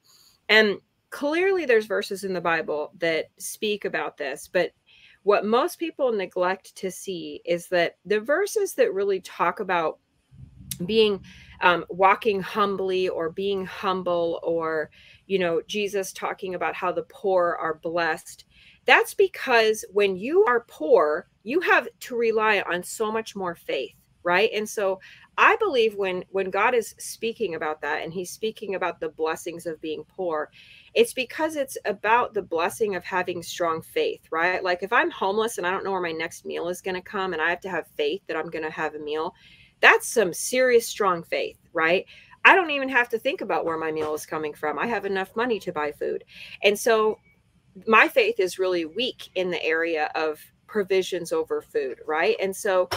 [0.49, 0.79] And
[1.11, 4.71] clearly there's verses in the bible that speak about this but
[5.23, 9.99] what most people neglect to see is that the verses that really talk about
[10.87, 11.23] being
[11.63, 14.91] um, walking humbly or being humble or
[15.27, 18.45] you know jesus talking about how the poor are blessed
[18.87, 23.95] that's because when you are poor, you have to rely on so much more faith,
[24.23, 24.51] right?
[24.55, 25.01] And so
[25.39, 29.67] I believe when when God is speaking about that and he's speaking about the blessings
[29.67, 30.51] of being poor,
[30.95, 34.63] it's because it's about the blessing of having strong faith, right?
[34.63, 37.01] Like if I'm homeless and I don't know where my next meal is going to
[37.01, 39.35] come and I have to have faith that I'm going to have a meal,
[39.81, 42.07] that's some serious strong faith, right?
[42.45, 44.79] I don't even have to think about where my meal is coming from.
[44.79, 46.25] I have enough money to buy food.
[46.63, 47.19] And so
[47.87, 52.37] my faith is really weak in the area of provisions over food, right?
[52.41, 52.89] And so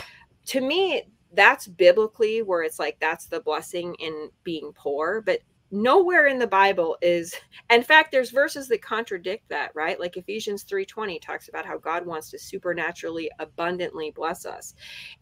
[0.48, 1.04] to me,
[1.34, 5.22] that's biblically where it's like that's the blessing in being poor.
[5.22, 5.40] But
[5.74, 7.34] nowhere in the bible is
[7.72, 10.00] in fact there's verses that contradict that right?
[10.00, 14.76] Like ephesians 3.20 talks about how god wants to supernaturally abundantly bless us.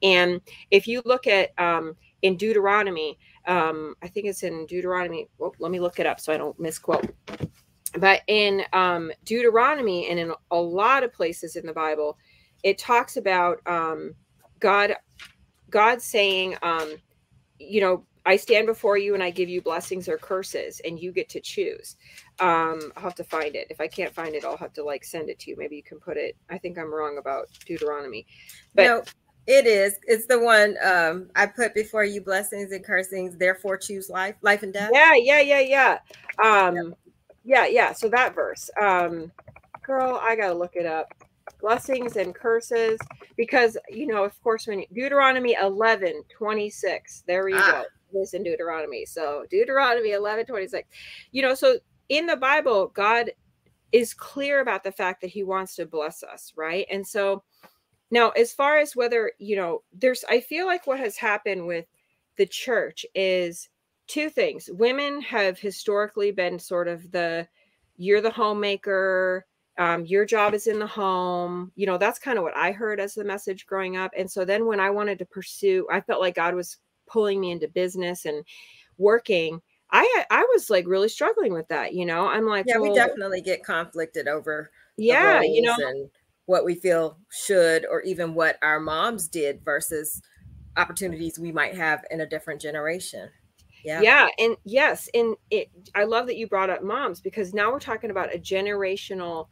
[0.04, 5.56] And if you look at um, in deuteronomy um, i think it's in deuteronomy well,
[5.60, 7.10] let me look it up so i don't misquote.
[7.98, 12.18] But in um, deuteronomy and in a lot of places in the bible
[12.64, 14.14] it talks about um,
[14.60, 14.96] god
[15.70, 16.96] god saying um,
[17.58, 21.12] you know I stand before you and I give you blessings or curses, and you
[21.12, 21.98] get to choose.
[22.40, 23.68] Um, I'll have to find it.
[23.70, 25.58] If I can't find it, I'll have to like send it to you.
[25.58, 26.36] Maybe you can put it.
[26.50, 28.28] I think I'm wrong about Deuteronomy,
[28.76, 29.04] but no,
[29.48, 29.96] it is.
[30.04, 33.38] It's the one um, I put before you blessings and cursings.
[33.38, 34.92] Therefore, choose life, life and death.
[34.94, 36.00] Yeah, yeah, yeah, yeah.
[36.44, 36.96] Um,
[37.44, 37.92] yeah, yeah.
[37.94, 39.32] So that verse, um,
[39.82, 41.14] girl, I gotta look it up
[41.60, 43.00] blessings and curses
[43.36, 47.72] because you know of course when deuteronomy 11 26 there we ah.
[47.72, 47.84] go
[48.14, 49.06] this in Deuteronomy.
[49.06, 50.88] So Deuteronomy 11, 26.
[51.32, 53.32] You know, so in the Bible, God
[53.92, 56.86] is clear about the fact that he wants to bless us, right?
[56.92, 57.44] And so
[58.10, 61.86] now as far as whether, you know, there's I feel like what has happened with
[62.38, 63.70] the church is
[64.08, 64.70] two things.
[64.72, 67.48] Women have historically been sort of the
[67.98, 69.46] you're the homemaker,
[69.78, 71.72] um, your job is in the home.
[71.76, 74.12] You know, that's kind of what I heard as the message growing up.
[74.18, 76.78] And so then when I wanted to pursue, I felt like God was
[77.12, 78.44] pulling me into business and
[78.98, 82.28] working i i was like really struggling with that you know?
[82.28, 85.76] I'm like yeah well, we definitely get conflicted over yeah you know?
[85.78, 86.10] and
[86.46, 90.22] what we feel should or even what our moms did versus
[90.78, 93.30] opportunities we might have in a different generation.
[93.84, 94.02] Yeah.
[94.02, 97.80] Yeah and yes and it i love that you brought up moms because now we're
[97.80, 99.48] talking about a generational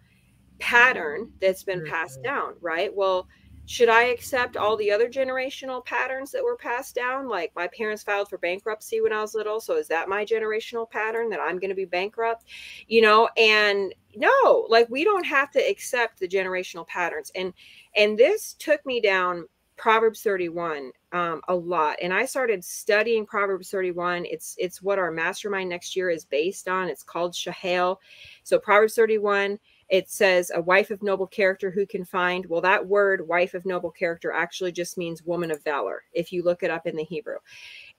[0.59, 1.91] pattern that's been mm-hmm.
[1.91, 2.95] passed down right?
[2.95, 3.27] Well
[3.69, 7.27] should I accept all the other generational patterns that were passed down?
[7.27, 9.59] Like my parents filed for bankruptcy when I was little.
[9.59, 12.45] So is that my generational pattern that I'm going to be bankrupt?
[12.87, 17.31] You know, and no, like we don't have to accept the generational patterns.
[17.35, 17.53] And
[17.95, 19.47] and this took me down
[19.77, 24.25] Proverbs 31 um, a lot, and I started studying Proverbs 31.
[24.25, 26.89] It's it's what our mastermind next year is based on.
[26.89, 27.97] It's called Shahale.
[28.41, 29.59] So Proverbs 31
[29.89, 33.65] it says a wife of noble character who can find well that word wife of
[33.65, 37.03] noble character actually just means woman of valor if you look it up in the
[37.03, 37.37] hebrew.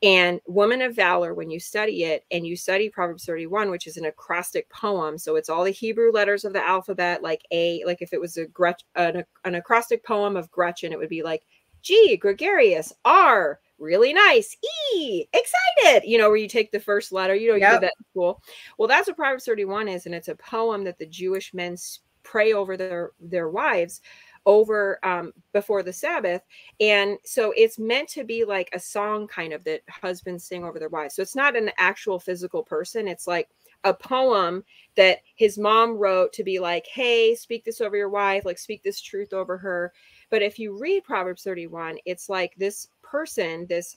[0.03, 3.97] And woman of valor when you study it and you study proverbs 31 which is
[3.97, 8.01] an acrostic poem so it's all the hebrew letters of the alphabet like a like
[8.01, 11.43] if it was a Gretch, an, an acrostic poem of gretchen it would be like
[11.83, 14.57] g gregarious r really nice.
[14.95, 16.09] E, excited.
[16.09, 17.35] You know, where you take the first letter.
[17.35, 17.81] You know, you yep.
[17.81, 18.43] did that in school.
[18.79, 21.77] Well, that's what Proverbs 31 is, and it's a poem that the Jewish men
[22.23, 24.01] pray over their their wives
[24.47, 26.43] over um, before the Sabbath.
[26.81, 30.79] And so it's meant to be like a song kind of that husbands sing over
[30.79, 31.15] their wives.
[31.15, 33.07] So it's not an actual physical person.
[33.07, 33.49] It's like
[33.85, 34.65] a poem
[34.97, 38.83] that his mom wrote to be like, hey, speak this over your wife, like speak
[38.83, 39.93] this truth over her.
[40.31, 43.97] But if you read Proverbs 31, it's like this person, this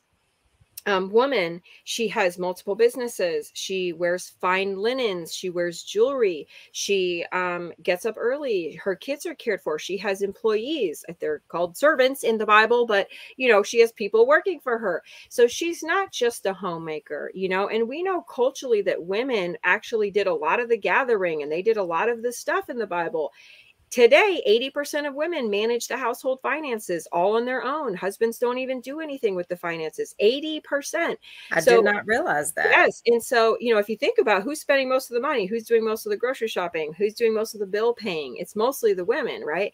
[0.85, 3.51] um, woman, she has multiple businesses.
[3.53, 5.33] She wears fine linens.
[5.33, 6.47] She wears jewelry.
[6.73, 8.79] She um, gets up early.
[8.83, 9.79] Her kids are cared for.
[9.79, 11.05] She has employees.
[11.19, 13.07] They're called servants in the Bible, but
[13.37, 15.01] you know, she has people working for her.
[15.29, 20.11] So she's not just a homemaker, you know, and we know culturally that women actually
[20.11, 22.77] did a lot of the gathering and they did a lot of the stuff in
[22.77, 23.31] the Bible.
[23.93, 24.41] Today,
[24.75, 27.93] 80% of women manage the household finances all on their own.
[27.93, 30.15] Husbands don't even do anything with the finances.
[30.19, 31.15] 80%.
[31.51, 32.71] I so, did not realize that.
[32.71, 33.03] Yes.
[33.05, 35.65] And so, you know, if you think about who's spending most of the money, who's
[35.65, 38.95] doing most of the grocery shopping, who's doing most of the bill paying, it's mostly
[38.95, 39.71] the women, right?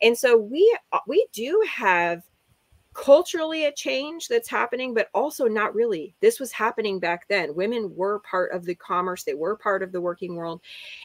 [0.00, 2.22] And so we uh, we do have
[2.98, 6.16] culturally a change that's happening, but also not really.
[6.20, 7.54] This was happening back then.
[7.54, 10.60] Women were part of the commerce, they were part of the working world.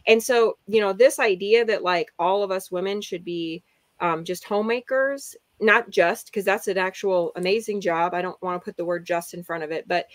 [0.08, 3.64] And so, you know, this idea that like all of us women should be
[4.00, 8.16] um, just homemakers, not just because that's an actual amazing job.
[8.16, 10.08] I don't want to put the word just in front of it, but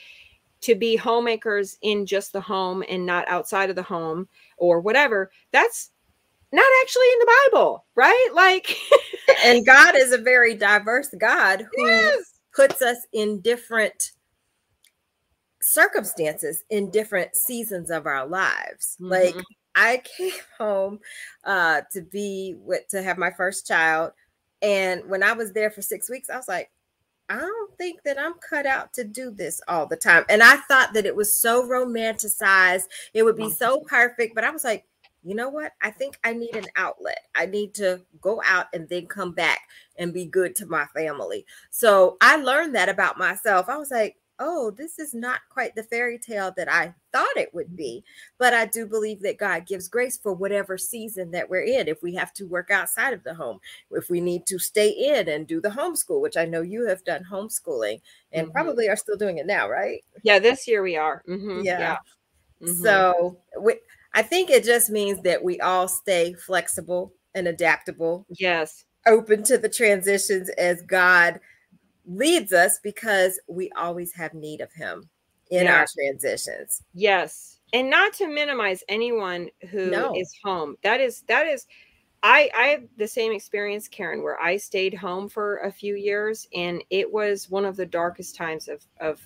[0.63, 5.31] to be homemakers in just the home and not outside of the home or whatever,
[5.53, 5.93] that's
[6.53, 8.31] not actually in the Bible, right?
[8.35, 8.77] Like,
[9.45, 12.35] and God is a very diverse God who yes.
[12.55, 14.13] puts us in different
[15.61, 18.97] circumstances in different seasons of our lives.
[19.01, 19.11] Mm-hmm.
[19.11, 19.45] Like,
[19.75, 21.01] I came home
[21.45, 24.13] uh, to be with to have my first child,
[24.63, 26.71] and when I was there for six weeks, I was like,
[27.31, 30.25] I don't think that I'm cut out to do this all the time.
[30.31, 34.35] And I thought that it was so romanticized, it would be so perfect.
[34.35, 34.87] But I was like,
[35.23, 35.73] you know what?
[35.83, 37.27] I think I need an outlet.
[37.35, 39.61] I need to go out and then come back
[39.99, 41.45] and be good to my family.
[41.71, 43.69] So I learned that about myself.
[43.69, 47.53] I was like, oh, this is not quite the fairy tale that I thought it
[47.53, 48.05] would be.
[48.39, 51.89] But I do believe that God gives grace for whatever season that we're in.
[51.89, 53.59] If we have to work outside of the home,
[53.91, 57.05] if we need to stay in and do the homeschool, which I know you have
[57.05, 58.01] done homeschooling
[58.33, 58.53] and mm-hmm.
[58.53, 60.05] probably are still doing it now, right?
[60.23, 61.23] Yeah, this year we are.
[61.29, 61.63] Mm-hmm.
[61.65, 61.79] Yeah.
[61.79, 61.97] yeah.
[62.63, 62.83] Mm-hmm.
[62.83, 63.75] So we,
[64.15, 68.27] I think it just means that we all stay flexible and adaptable.
[68.31, 68.85] Yes.
[69.07, 71.41] Open to the transitions as God
[72.07, 75.09] leads us because we always have need of him
[75.51, 75.77] in yeah.
[75.77, 76.83] our transitions.
[76.95, 77.59] Yes.
[77.73, 80.15] And not to minimize anyone who no.
[80.17, 80.77] is home.
[80.83, 81.67] That is that is
[82.23, 86.49] I I have the same experience Karen where I stayed home for a few years
[86.55, 89.21] and it was one of the darkest times of of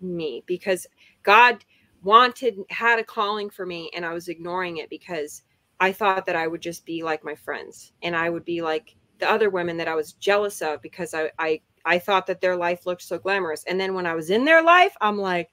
[0.00, 0.86] me because
[1.22, 1.64] God
[2.06, 5.42] wanted had a calling for me and I was ignoring it because
[5.80, 8.94] I thought that I would just be like my friends and I would be like
[9.18, 12.56] the other women that I was jealous of because I I I thought that their
[12.56, 13.64] life looked so glamorous.
[13.64, 15.50] And then when I was in their life, I'm like,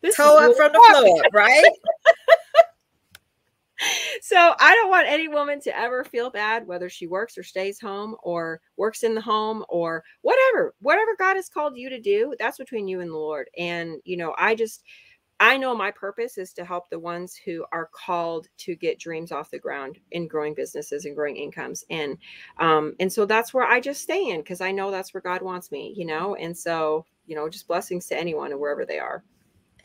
[0.00, 1.64] this toe up from the floor, right?
[4.20, 7.80] so I don't want any woman to ever feel bad, whether she works or stays
[7.80, 12.34] home or works in the home or whatever, whatever God has called you to do,
[12.38, 13.48] that's between you and the Lord.
[13.58, 14.84] And, you know, I just,
[15.44, 19.30] I know my purpose is to help the ones who are called to get dreams
[19.30, 21.84] off the ground in growing businesses and growing incomes.
[21.90, 22.16] And
[22.60, 25.42] um, and so that's where I just stay in because I know that's where God
[25.42, 26.34] wants me, you know.
[26.34, 29.22] And so, you know, just blessings to anyone and wherever they are.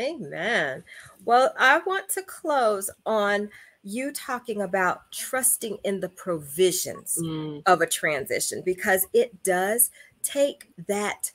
[0.02, 0.82] Amen.
[1.26, 3.50] Well, I want to close on
[3.84, 7.62] you talking about trusting in the provisions mm.
[7.66, 9.92] of a transition because it does
[10.24, 11.34] take that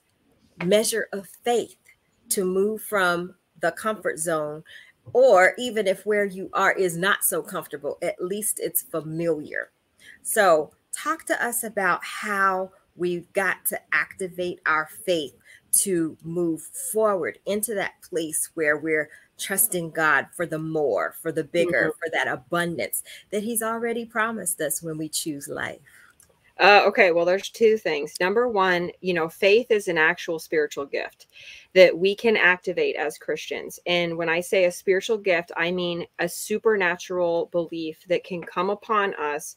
[0.64, 1.76] measure of faith
[2.30, 3.34] to move from
[3.64, 4.62] the comfort zone
[5.14, 9.70] or even if where you are is not so comfortable at least it's familiar
[10.22, 15.34] so talk to us about how we've got to activate our faith
[15.72, 16.60] to move
[16.92, 19.08] forward into that place where we're
[19.38, 21.98] trusting God for the more, for the bigger, mm-hmm.
[21.98, 23.02] for that abundance
[23.32, 25.80] that He's already promised us when we choose life.
[26.58, 28.14] Uh, okay, well, there's two things.
[28.20, 31.26] Number one, you know, faith is an actual spiritual gift
[31.74, 33.80] that we can activate as Christians.
[33.86, 38.70] And when I say a spiritual gift, I mean a supernatural belief that can come
[38.70, 39.56] upon us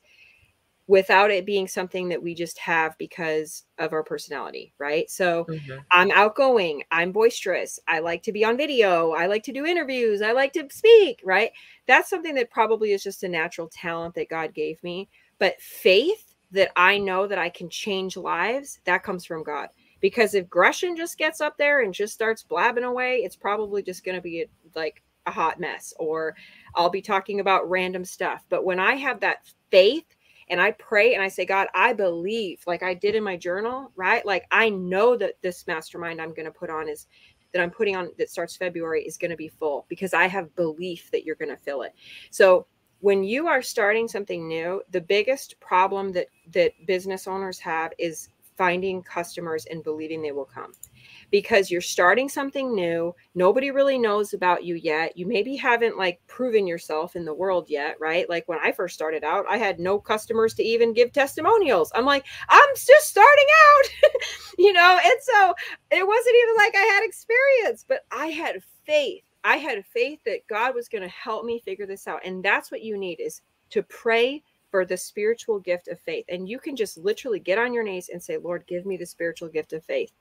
[0.88, 5.10] without it being something that we just have because of our personality, right?
[5.12, 5.80] So mm-hmm.
[5.92, 10.22] I'm outgoing, I'm boisterous, I like to be on video, I like to do interviews,
[10.22, 11.52] I like to speak, right?
[11.88, 15.10] That's something that probably is just a natural talent that God gave me.
[15.40, 19.70] But faith, that I know that I can change lives, that comes from God.
[20.00, 24.04] Because if Gretchen just gets up there and just starts blabbing away, it's probably just
[24.04, 24.46] going to be a,
[24.76, 26.36] like a hot mess, or
[26.76, 28.46] I'll be talking about random stuff.
[28.50, 30.06] But when I have that faith
[30.50, 33.92] and I pray and I say, God, I believe, like I did in my journal,
[33.96, 34.26] right?
[34.26, 37.08] Like I know that this mastermind I'm going to put on is
[37.54, 40.56] that I'm putting on that starts February is going to be full because I have
[40.56, 41.94] belief that you're going to fill it.
[42.30, 42.68] So
[43.00, 48.30] when you are starting something new, the biggest problem that that business owners have is
[48.58, 50.74] finding customers and believing they will come.
[51.30, 55.16] Because you're starting something new, nobody really knows about you yet.
[55.16, 58.28] You maybe haven't like proven yourself in the world yet, right?
[58.30, 61.92] Like when I first started out, I had no customers to even give testimonials.
[61.94, 64.12] I'm like, I'm just starting out,
[64.58, 65.00] you know?
[65.04, 65.54] And so
[65.92, 70.46] it wasn't even like I had experience, but I had faith I had faith that
[70.48, 72.20] God was going to help me figure this out.
[72.26, 76.26] And that's what you need is to pray for the spiritual gift of faith.
[76.28, 79.06] And you can just literally get on your knees and say, Lord, give me the
[79.06, 80.12] spiritual gift of faith.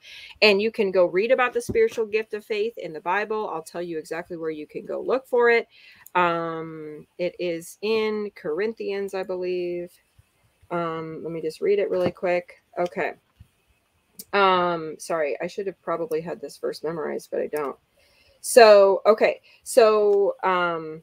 [0.42, 3.50] And you can go read about the spiritual gift of faith in the Bible.
[3.52, 5.66] I'll tell you exactly where you can go look for it.
[6.14, 9.90] Um, it is in Corinthians, I believe.
[10.70, 12.62] Um, let me just read it really quick.
[12.78, 13.14] Okay.
[14.32, 17.76] Um, sorry, I should have probably had this verse memorized, but I don't.
[18.46, 19.40] So, okay.
[19.64, 21.02] So, um,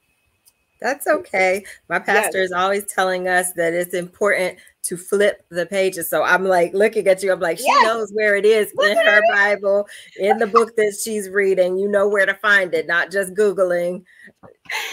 [0.79, 1.65] that's okay.
[1.89, 2.45] My pastor yes.
[2.47, 6.09] is always telling us that it's important to flip the pages.
[6.09, 7.33] So I'm like looking at you.
[7.33, 7.85] I'm like, she yes.
[7.85, 9.87] knows where it is in her Bible,
[10.17, 11.77] in the book that she's reading.
[11.77, 14.05] You know where to find it, not just Googling.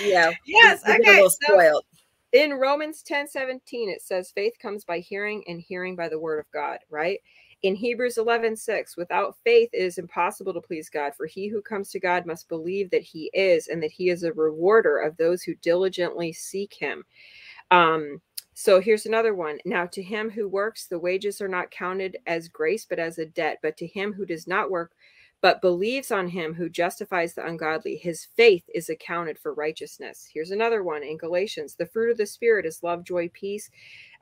[0.03, 0.33] Yeah.
[0.45, 0.83] Yes.
[0.89, 1.25] Okay.
[1.29, 1.85] spoiled.
[2.33, 6.41] in Romans 10 17, it says, faith comes by hearing, and hearing by the word
[6.41, 7.21] of God, right?
[7.63, 11.61] In Hebrews 11 6, without faith, it is impossible to please God, for he who
[11.61, 15.17] comes to God must believe that he is, and that he is a rewarder of
[15.17, 17.05] those who diligently seek him.
[17.71, 18.23] Um,
[18.55, 19.59] so here's another one.
[19.65, 23.27] Now, to him who works, the wages are not counted as grace, but as a
[23.27, 23.59] debt.
[23.63, 24.93] But to him who does not work,
[25.43, 30.29] but believes on him who justifies the ungodly, his faith is accounted for righteousness.
[30.33, 33.71] Here's another one in Galatians the fruit of the Spirit is love, joy, peace,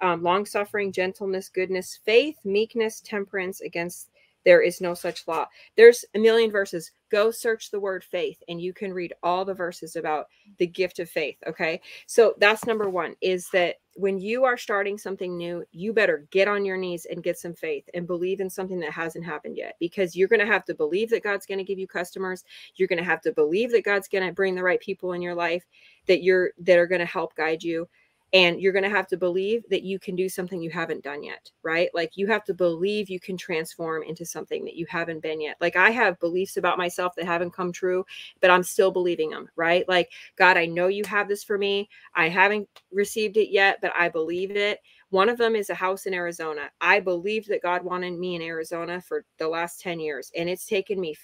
[0.01, 3.61] um, long suffering, gentleness, goodness, faith, meekness, temperance.
[3.61, 4.11] Against
[4.45, 5.47] there is no such law.
[5.77, 6.93] There's a million verses.
[7.11, 10.27] Go search the word faith and you can read all the verses about
[10.59, 11.37] the gift of faith.
[11.47, 11.81] Okay.
[12.07, 16.47] So that's number one is that when you are starting something new, you better get
[16.47, 19.75] on your knees and get some faith and believe in something that hasn't happened yet
[19.81, 22.45] because you're going to have to believe that God's going to give you customers.
[22.77, 25.23] You're going to have to believe that God's going to bring the right people in
[25.23, 25.65] your life
[26.07, 27.89] that you're that are going to help guide you
[28.33, 31.23] and you're going to have to believe that you can do something you haven't done
[31.23, 31.91] yet right?
[31.95, 35.57] Like you have to believe you can transform into something that you haven't been yet.
[35.61, 38.05] Like i have beliefs about myself that haven't come true
[38.41, 39.89] but i'm still believing them right?
[39.89, 41.89] Like god i know you have this for me.
[42.15, 44.81] I haven't received it yet but i believe it.
[45.11, 46.71] One of them is a house in arizona.
[46.81, 50.67] I believed that god wanted me in arizona for the last 10 years and it's
[50.67, 51.15] taken me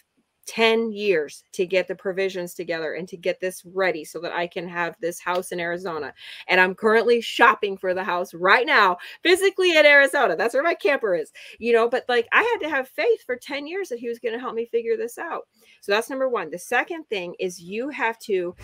[0.46, 4.46] 10 years to get the provisions together and to get this ready so that I
[4.46, 6.12] can have this house in Arizona.
[6.48, 10.36] And I'm currently shopping for the house right now, physically in Arizona.
[10.36, 11.88] That's where my camper is, you know.
[11.88, 14.40] But like I had to have faith for 10 years that he was going to
[14.40, 15.42] help me figure this out.
[15.80, 16.50] So that's number one.
[16.50, 18.54] The second thing is you have to,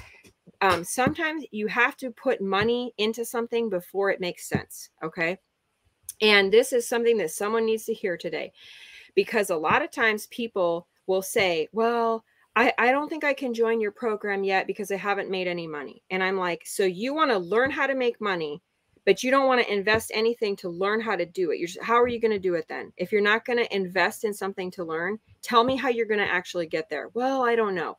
[0.61, 4.91] um, sometimes you have to put money into something before it makes sense.
[5.03, 5.39] Okay.
[6.21, 8.53] And this is something that someone needs to hear today
[9.15, 13.53] because a lot of times people, will say, well, I, I don't think I can
[13.53, 16.03] join your program yet because I haven't made any money.
[16.11, 18.63] And I'm like, so you want to learn how to make money,
[19.05, 21.59] but you don't want to invest anything to learn how to do it.
[21.59, 22.93] You're just, how are you going to do it then?
[22.97, 26.21] If you're not going to invest in something to learn, tell me how you're going
[26.21, 27.11] to actually get there.
[27.13, 27.97] Well, I don't know.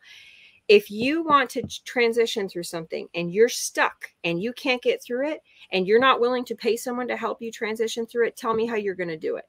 [0.70, 5.28] If you want to transition through something and you're stuck and you can't get through
[5.28, 5.41] it
[5.74, 8.66] and you're not willing to pay someone to help you transition through it, tell me
[8.66, 9.45] how you're going to do it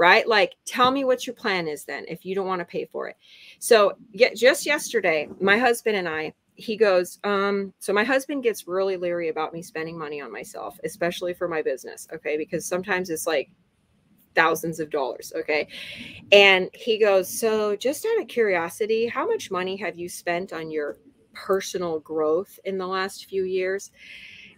[0.00, 0.26] right?
[0.26, 3.08] Like, tell me what your plan is then if you don't want to pay for
[3.08, 3.18] it.
[3.58, 8.66] So, yeah, just yesterday, my husband and I, he goes, um, so my husband gets
[8.66, 12.08] really leery about me spending money on myself, especially for my business.
[12.14, 12.38] Okay.
[12.38, 13.50] Because sometimes it's like
[14.34, 15.34] thousands of dollars.
[15.36, 15.68] Okay.
[16.32, 20.70] And he goes, so just out of curiosity, how much money have you spent on
[20.70, 20.96] your
[21.34, 23.90] personal growth in the last few years?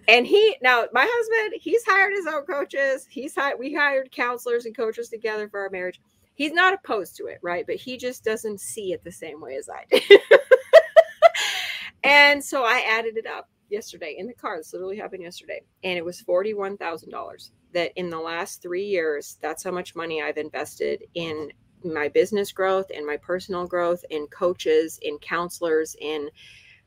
[0.09, 3.07] And he now my husband, he's hired his own coaches.
[3.09, 6.01] He's hired we hired counselors and coaches together for our marriage.
[6.35, 7.65] He's not opposed to it, right?
[7.67, 10.19] But he just doesn't see it the same way as I do.
[12.05, 14.57] and so I added it up yesterday in the car.
[14.59, 15.63] This literally happened yesterday.
[15.85, 20.37] And it was $41,000 that in the last three years, that's how much money I've
[20.37, 21.51] invested in
[21.85, 26.31] my business growth and my personal growth in coaches, in counselors, in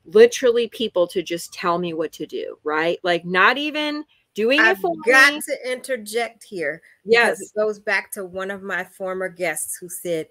[0.06, 3.00] literally people to just tell me what to do, right?
[3.04, 5.42] Like not even doing I've it for got me.
[5.42, 6.82] to interject here.
[7.04, 7.42] Yes.
[7.42, 10.28] It goes back to one of my former guests who said,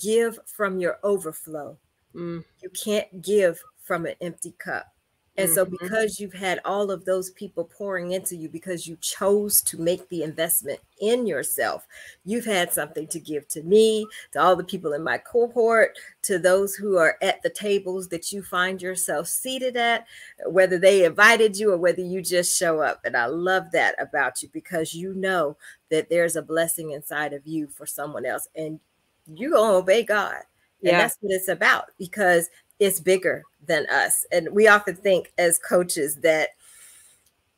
[0.00, 1.78] give from your overflow.
[2.14, 2.44] Mm.
[2.62, 4.92] You can't give from an empty cup.
[5.38, 5.70] And so, Mhm.
[5.80, 10.08] because you've had all of those people pouring into you because you chose to make
[10.10, 11.86] the investment in yourself,
[12.26, 16.38] you've had something to give to me, to all the people in my cohort, to
[16.40, 20.06] those who are at the tables that you find yourself seated at,
[20.46, 23.00] whether they invited you or whether you just show up.
[23.04, 25.56] And I love that about you because you know
[25.90, 28.48] that there's a blessing inside of you for someone else.
[28.56, 28.80] And
[29.26, 30.42] you're going to obey God.
[30.84, 30.98] And Yeah.
[30.98, 32.48] that's what it's about because
[32.78, 34.26] it's bigger than us.
[34.32, 36.50] And we often think as coaches that,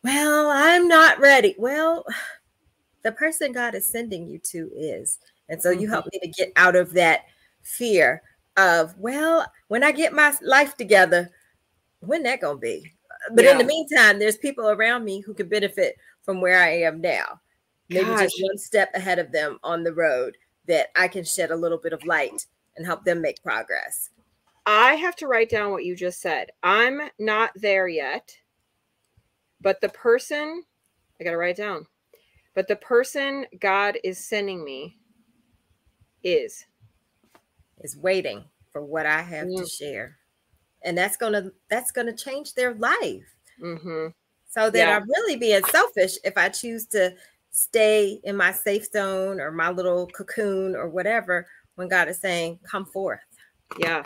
[0.02, 1.54] well, I'm not ready.
[1.58, 2.04] Well,
[3.02, 5.18] the person God is sending you to is.
[5.48, 6.18] And so you help mm-hmm.
[6.26, 7.26] me to get out of that
[7.62, 8.22] fear
[8.56, 11.30] of, well, when I get my life together,
[12.00, 12.92] when that gonna be?
[13.34, 17.00] But in the meantime, there's people around me who can benefit from where I am
[17.00, 17.40] now.
[17.90, 18.22] Maybe Gosh.
[18.22, 21.76] just one step ahead of them on the road that I can shed a little
[21.76, 22.46] bit of light
[22.76, 24.10] and help them make progress.
[24.66, 26.50] I have to write down what you just said.
[26.62, 28.36] I'm not there yet,
[29.60, 30.62] but the person,
[31.20, 31.86] I got to write it down,
[32.54, 34.98] but the person God is sending me
[36.22, 36.66] is.
[37.82, 39.62] is waiting for what I have Yeah.
[39.62, 40.18] to share.
[40.82, 43.26] And that's gonna that's gonna change their life.
[43.60, 44.08] hmm
[44.48, 44.96] So that Yeah.
[44.96, 47.14] I'm really being selfish if I choose to
[47.50, 52.60] stay in my safe zone or my little cocoon or whatever when God is saying,
[52.62, 53.20] come forth.
[53.78, 54.04] Yeah.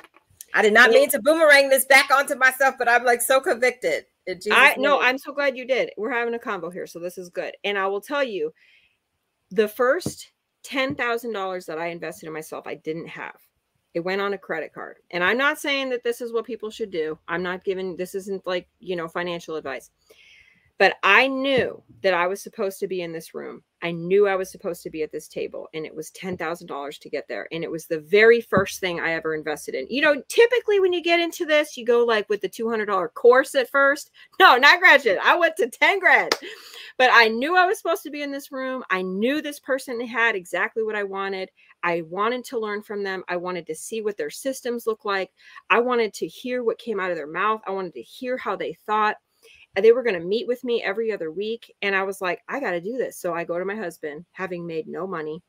[0.54, 4.06] I did not mean to boomerang this back onto myself, but I'm like so convicted.
[4.50, 5.90] I no, I'm so glad you did.
[5.98, 7.54] We're having a combo here, so this is good.
[7.64, 8.54] And I will tell you,
[9.50, 10.32] the first
[10.62, 13.36] ten thousand dollars that I invested in myself, I didn't have.
[13.92, 14.96] It went on a credit card.
[15.10, 17.18] And I'm not saying that this is what people should do.
[17.28, 19.90] I'm not giving this isn't like, you know, financial advice.
[20.78, 23.62] But I knew that I was supposed to be in this room.
[23.80, 27.10] I knew I was supposed to be at this table, and it was $10,000 to
[27.10, 27.46] get there.
[27.52, 29.86] And it was the very first thing I ever invested in.
[29.88, 33.54] You know, typically when you get into this, you go like with the $200 course
[33.54, 34.10] at first.
[34.40, 35.18] No, not Gretchen.
[35.22, 36.34] I went to 10 grand.
[36.98, 38.82] But I knew I was supposed to be in this room.
[38.90, 41.50] I knew this person had exactly what I wanted.
[41.82, 43.22] I wanted to learn from them.
[43.28, 45.30] I wanted to see what their systems look like.
[45.70, 47.62] I wanted to hear what came out of their mouth.
[47.66, 49.16] I wanted to hear how they thought
[49.76, 51.74] they were going to meet with me every other week.
[51.82, 53.18] And I was like, I got to do this.
[53.18, 55.42] So I go to my husband, having made no money,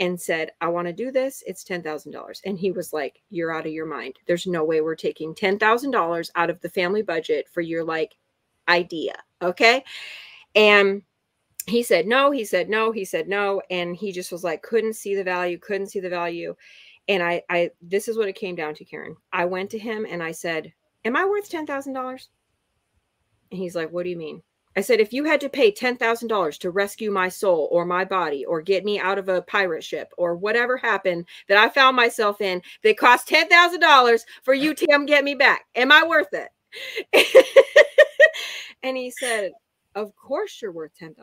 [0.00, 1.42] and said, I want to do this.
[1.46, 2.40] It's $10,000.
[2.44, 4.16] And he was like, You're out of your mind.
[4.26, 8.16] There's no way we're taking $10,000 out of the family budget for your like
[8.68, 9.14] idea.
[9.42, 9.84] Okay.
[10.54, 11.02] And
[11.66, 13.60] he said no, he said no, he said no.
[13.70, 16.54] And he just was like, couldn't see the value, couldn't see the value.
[17.08, 19.16] And I, I, this is what it came down to, Karen.
[19.32, 20.72] I went to him and I said,
[21.04, 22.26] Am I worth $10,000?
[23.50, 24.42] And he's like, What do you mean?
[24.76, 28.44] I said, If you had to pay $10,000 to rescue my soul or my body
[28.44, 32.40] or get me out of a pirate ship or whatever happened that I found myself
[32.40, 36.48] in that cost $10,000 for you to come get me back, am I worth it?
[38.82, 39.52] and he said,
[39.94, 41.14] Of course you're worth $10,000.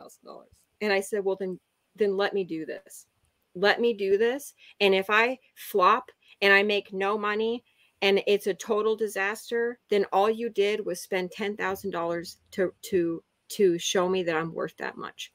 [0.80, 1.58] And I said, Well, then,
[1.94, 3.06] then let me do this.
[3.54, 4.52] Let me do this.
[4.80, 6.10] And if I flop
[6.42, 7.64] and I make no money
[8.02, 13.78] and it's a total disaster, then all you did was spend $10,000 to to to
[13.78, 15.32] show me that I'm worth that much.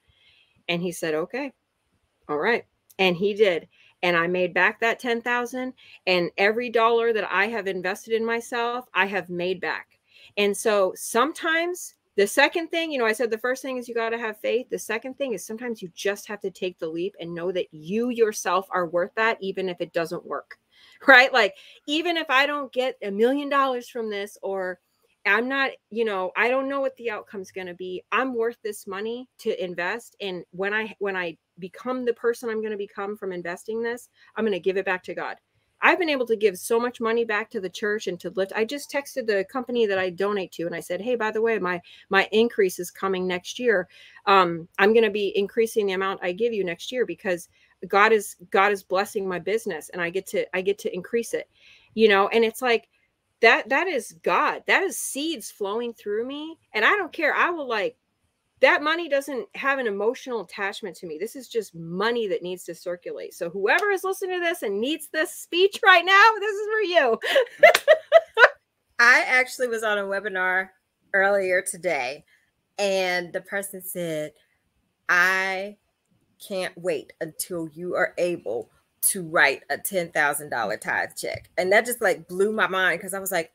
[0.68, 1.54] And he said, "Okay.
[2.30, 2.66] All right."
[3.00, 3.68] And he did.
[4.04, 5.74] And I made back that 10,000
[6.08, 10.00] and every dollar that I have invested in myself, I have made back.
[10.38, 13.96] And so sometimes the second thing, you know, I said the first thing is you
[13.96, 14.70] got to have faith.
[14.70, 17.68] The second thing is sometimes you just have to take the leap and know that
[17.72, 20.60] you yourself are worth that, even if it doesn't work
[21.08, 21.32] right?
[21.32, 21.56] Like,
[21.88, 24.80] even if I don't get a million dollars from this, or
[25.26, 28.04] I'm not, you know, I don't know what the outcome's going to be.
[28.12, 30.16] I'm worth this money to invest.
[30.20, 34.10] And when I, when I become the person I'm going to become from investing this,
[34.36, 35.38] I'm going to give it back to God.
[35.84, 38.54] I've been able to give so much money back to the church and to lift.
[38.56, 41.42] I just texted the company that I donate to and I said, "Hey, by the
[41.42, 43.88] way, my my increase is coming next year.
[44.28, 47.50] Um, I'm going to be increasing the amount I give you next year because
[47.88, 51.34] god is god is blessing my business and i get to i get to increase
[51.34, 51.50] it
[51.94, 52.88] you know and it's like
[53.42, 54.64] that that is god.
[54.68, 57.36] That is seeds flowing through me and i don't care.
[57.36, 57.98] I will like
[58.62, 61.18] that money doesn't have an emotional attachment to me.
[61.20, 63.34] This is just money that needs to circulate.
[63.34, 66.82] So whoever is listening to this and needs this speech right now this is for
[66.82, 67.20] you.
[69.00, 70.70] I actually was on a webinar
[71.14, 72.24] earlier today
[72.78, 74.32] and the person said
[75.10, 75.76] i
[76.46, 78.70] can't wait until you are able
[79.02, 81.50] to write a $10,000 tithe check.
[81.58, 83.52] And that just like blew my mind because I was like,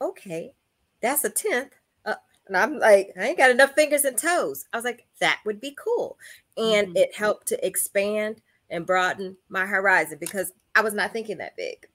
[0.00, 0.54] okay,
[1.00, 1.74] that's a tenth.
[2.04, 2.14] Uh,
[2.46, 4.66] and I'm like, I ain't got enough fingers and toes.
[4.72, 6.18] I was like, that would be cool.
[6.56, 6.96] And mm-hmm.
[6.96, 11.88] it helped to expand and broaden my horizon because I was not thinking that big.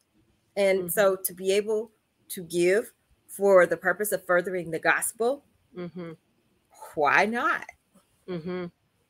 [0.55, 0.87] And mm-hmm.
[0.89, 1.91] so to be able
[2.29, 2.91] to give
[3.27, 5.43] for the purpose of furthering the gospel,
[5.77, 6.11] mm-hmm.
[6.95, 7.65] why not?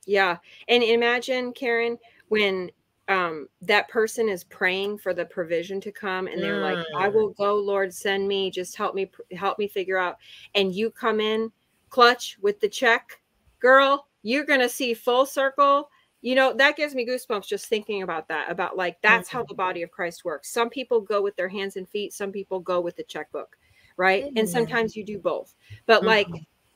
[0.04, 0.12] Mm-hmm.
[0.12, 0.38] Yeah.
[0.68, 1.98] And imagine, Karen,
[2.30, 2.72] when
[3.10, 6.76] um that person is praying for the provision to come and they're mm.
[6.76, 10.18] like i will go lord send me just help me help me figure out
[10.56, 11.52] and you come in
[11.90, 13.20] clutch with the check
[13.60, 15.90] girl you're gonna see full circle
[16.22, 19.40] you know that gives me goosebumps just thinking about that about like that's mm-hmm.
[19.40, 22.32] how the body of christ works some people go with their hands and feet some
[22.32, 23.58] people go with the checkbook
[23.98, 24.38] right mm-hmm.
[24.38, 26.08] and sometimes you do both but mm-hmm.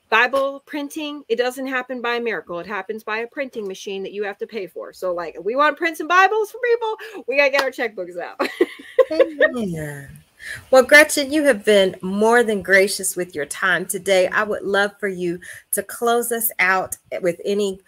[0.09, 2.59] Bible printing, it doesn't happen by a miracle.
[2.59, 4.93] It happens by a printing machine that you have to pay for.
[4.93, 7.71] So, like, we want to print some Bibles for people, we got to get our
[7.71, 8.39] checkbooks out.
[10.71, 14.27] Well, Gretchen, you have been more than gracious with your time today.
[14.27, 15.39] I would love for you
[15.73, 17.79] to close us out with any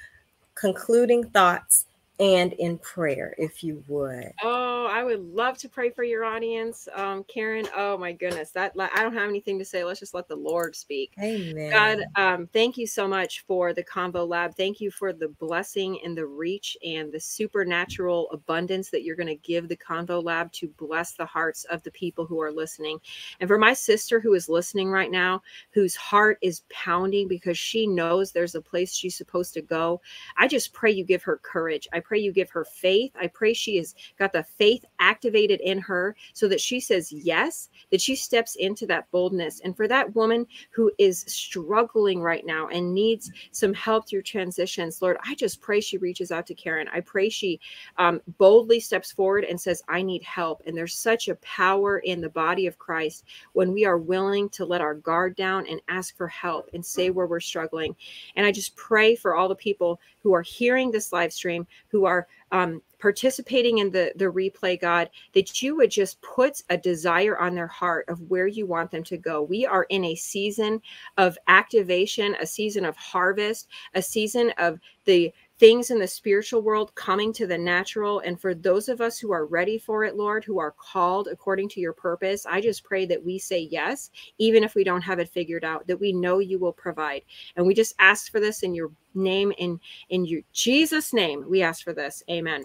[0.55, 1.85] concluding thoughts
[2.19, 4.33] and in prayer, if you would.
[4.43, 7.65] Oh, I would love to pray for your audience, um, Karen.
[7.75, 9.85] Oh my goodness, that I don't have anything to say.
[9.85, 11.13] Let's just let the Lord speak.
[11.21, 11.71] Amen.
[11.71, 14.55] God, um, thank you so much for the Convo Lab.
[14.55, 19.27] Thank you for the blessing and the reach and the supernatural abundance that you're going
[19.27, 22.99] to give the Convo Lab to bless the hearts of the people who are listening.
[23.39, 25.41] And for my sister who is listening right now,
[25.71, 30.01] whose heart is pounding because she knows there's a place she's supposed to go,
[30.37, 31.87] I just pray you give her courage.
[31.93, 33.11] I pray you give her faith.
[33.21, 37.69] I pray she has got the faith activated in her so that she says yes,
[37.91, 39.61] that she steps into that boldness.
[39.63, 45.03] And for that woman who is struggling right now and needs some help through transitions,
[45.03, 46.87] Lord, I just pray she reaches out to Karen.
[46.91, 47.59] I pray she
[47.97, 50.63] um, boldly steps forward and says, I need help.
[50.65, 54.65] And there's such a power in the body of Christ when we are willing to
[54.65, 57.95] let our guard down and ask for help and say where we're struggling.
[58.35, 61.98] And I just pray for all the people who are hearing this live stream, who
[62.05, 67.37] are um, participating in the the replay god that you would just put a desire
[67.39, 69.41] on their heart of where you want them to go.
[69.41, 70.81] We are in a season
[71.17, 76.95] of activation a season of harvest a season of the things in the spiritual world
[76.95, 78.21] coming to the natural.
[78.21, 81.67] And for those of us who are ready for it, Lord, who are called according
[81.69, 85.19] to your purpose, I just pray that we say yes, even if we don't have
[85.19, 87.23] it figured out, that we know you will provide.
[87.57, 89.79] And we just ask for this in your name, in,
[90.09, 92.23] in your Jesus' name, we ask for this.
[92.29, 92.63] Amen.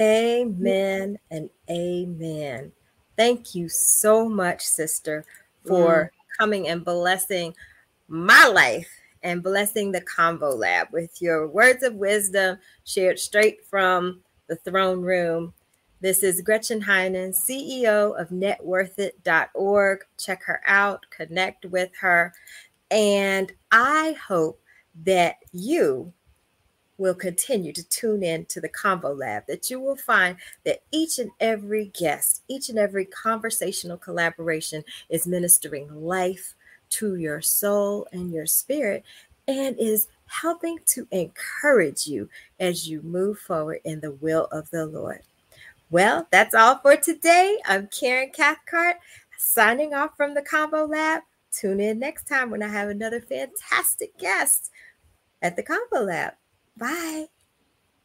[0.00, 2.70] Amen and amen.
[3.16, 5.24] Thank you so much, sister,
[5.66, 6.38] for mm.
[6.38, 7.54] coming and blessing
[8.06, 8.88] my life
[9.26, 15.02] and blessing the Convo Lab with your words of wisdom shared straight from the throne
[15.02, 15.52] room.
[16.00, 20.04] This is Gretchen Heinen, CEO of networthit.org.
[20.16, 22.34] Check her out, connect with her.
[22.92, 24.60] And I hope
[25.04, 26.12] that you
[26.96, 31.18] will continue to tune in to the Convo Lab, that you will find that each
[31.18, 36.54] and every guest, each and every conversational collaboration is ministering life,
[36.90, 39.04] to your soul and your spirit
[39.48, 42.28] and is helping to encourage you
[42.58, 45.22] as you move forward in the will of the Lord.
[45.90, 47.58] Well, that's all for today.
[47.64, 48.96] I'm Karen Cathcart
[49.38, 51.22] signing off from the Convo Lab.
[51.52, 54.70] Tune in next time when I have another fantastic guest
[55.42, 56.34] at the Convo Lab.
[56.76, 57.26] Bye.